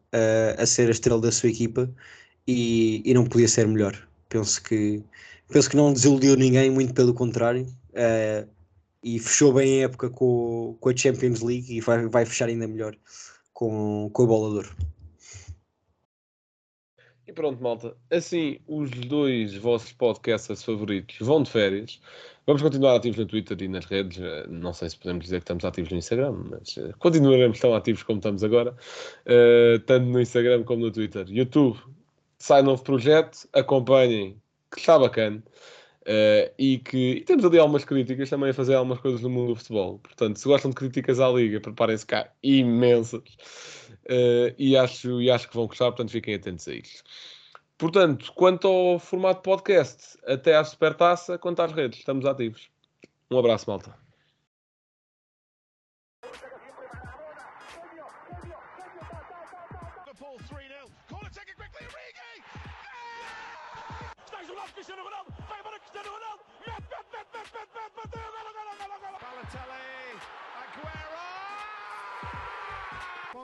a 0.59 0.67
ser 0.67 0.89
a 0.89 0.91
estrela 0.91 1.21
da 1.21 1.31
sua 1.31 1.51
equipa 1.51 1.91
e, 2.47 3.03
e, 3.05 3.15
não 3.15 3.25
podia 3.25 3.49
ser 3.49 3.67
melhor. 3.67 3.97
Penso 4.29 4.63
que, 4.63 5.03
penso 5.49 5.71
que 5.71 5.77
não 5.77 5.93
desiludiu 5.93 6.37
ninguém, 6.37 6.71
muito 6.71 6.95
pelo 6.95 7.15
contrário. 7.15 7.67
Uh, 7.91 8.49
e 9.03 9.19
fechou 9.19 9.53
bem 9.53 9.81
a 9.81 9.85
época 9.85 10.09
com, 10.09 10.77
com 10.81 10.89
a 10.89 10.97
Champions 10.97 11.41
League 11.41 11.77
e 11.77 11.81
vai, 11.81 12.09
vai 12.09 12.25
fechar 12.25 12.49
ainda 12.49 12.67
melhor 12.67 12.97
com, 13.53 14.09
com 14.13 14.23
a 14.23 14.27
bola 14.27 14.49
de 14.49 14.57
ouro. 14.57 14.77
E 17.27 17.33
pronto, 17.33 17.63
malta. 17.63 17.97
Assim, 18.11 18.59
os 18.67 18.91
dois 18.91 19.55
vossos 19.57 19.93
podcasts 19.93 20.63
favoritos 20.63 21.17
vão 21.21 21.43
de 21.43 21.51
férias. 21.51 22.01
Vamos 22.47 22.61
continuar 22.61 22.97
ativos 22.97 23.19
no 23.19 23.25
Twitter 23.27 23.57
e 23.63 23.69
nas 23.69 23.87
redes. 23.87 24.19
Eh, 24.21 24.47
não 24.49 24.75
sei 24.75 24.91
se 24.91 24.99
podemos 24.99 25.25
dizer 25.25 25.37
que 25.37 25.45
estamos 25.45 25.65
ativos 25.65 25.91
no 25.91 25.97
Instagram, 25.97 26.33
mas 26.51 26.77
eh, 26.77 26.93
continuaremos 26.99 27.59
tão 27.59 27.75
ativos 27.75 28.03
como 28.03 28.19
estamos 28.19 28.45
agora, 28.45 28.73
uh, 28.73 29.79
tanto 29.87 30.07
no 30.07 30.21
Instagram 30.21 30.63
como 30.65 30.85
no 30.85 30.93
Twitter. 30.93 31.27
YouTube, 31.27 31.79
sai 32.39 32.63
novo 32.63 32.83
projeto, 32.83 33.49
acompanhem, 33.55 34.37
que 34.71 34.79
está 34.81 34.99
bacana. 34.99 35.43
Uh, 36.03 36.53
e 36.59 36.77
que 36.79 37.13
e 37.13 37.21
temos 37.23 37.47
ali 37.47 37.59
algumas 37.59 37.83
críticas 37.83 38.29
também 38.29 38.51
a 38.51 38.55
fazer 38.55 38.75
algumas 38.75 39.01
coisas 39.01 39.23
no 39.23 39.31
mundo 39.31 39.55
do 39.55 39.57
futebol. 39.57 39.99
Portanto, 40.01 40.39
se 40.39 40.47
gostam 40.47 40.71
de 40.71 40.77
críticas 40.77 41.19
à 41.19 41.31
Liga, 41.31 41.61
preparem-se 41.61 42.05
cá 42.05 42.31
imensas. 42.43 43.23
Uh, 44.05 44.55
e, 44.59 44.77
acho, 44.77 45.21
e 45.21 45.31
acho 45.31 45.49
que 45.49 45.55
vão 45.55 45.67
gostar, 45.67 45.87
portanto, 45.87 46.11
fiquem 46.11 46.35
atentos 46.35 46.69
a 46.69 46.75
isso. 46.75 47.03
Portanto, 47.79 48.33
quanto 48.35 48.69
ao 48.69 48.99
formato 48.99 49.43
podcast, 49.43 50.19
até 50.27 50.57
à 50.57 50.65
supertaça, 50.65 51.39
quanto 51.39 51.61
às 51.61 51.73
redes, 51.73 51.99
estamos 51.99 52.25
ativos. 52.27 52.69
Um 53.31 53.39
abraço, 53.39 53.69
malta. 53.69 54.05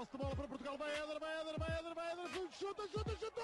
posse 0.01 0.13
de 0.13 0.19
bola 0.19 0.37
para 0.37 0.49
Portugal. 0.49 0.79
Vai 0.79 0.91
Éder, 0.93 1.21
vai 1.21 1.41
Éder, 1.41 1.59
vai 1.59 1.79
Éder, 1.79 1.95
vai 1.95 2.13
Éder. 2.13 2.29
Chuta, 2.59 2.89
chuta, 2.89 3.17
chuta! 3.17 3.41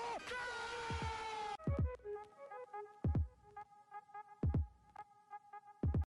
Gol! 2.70 3.05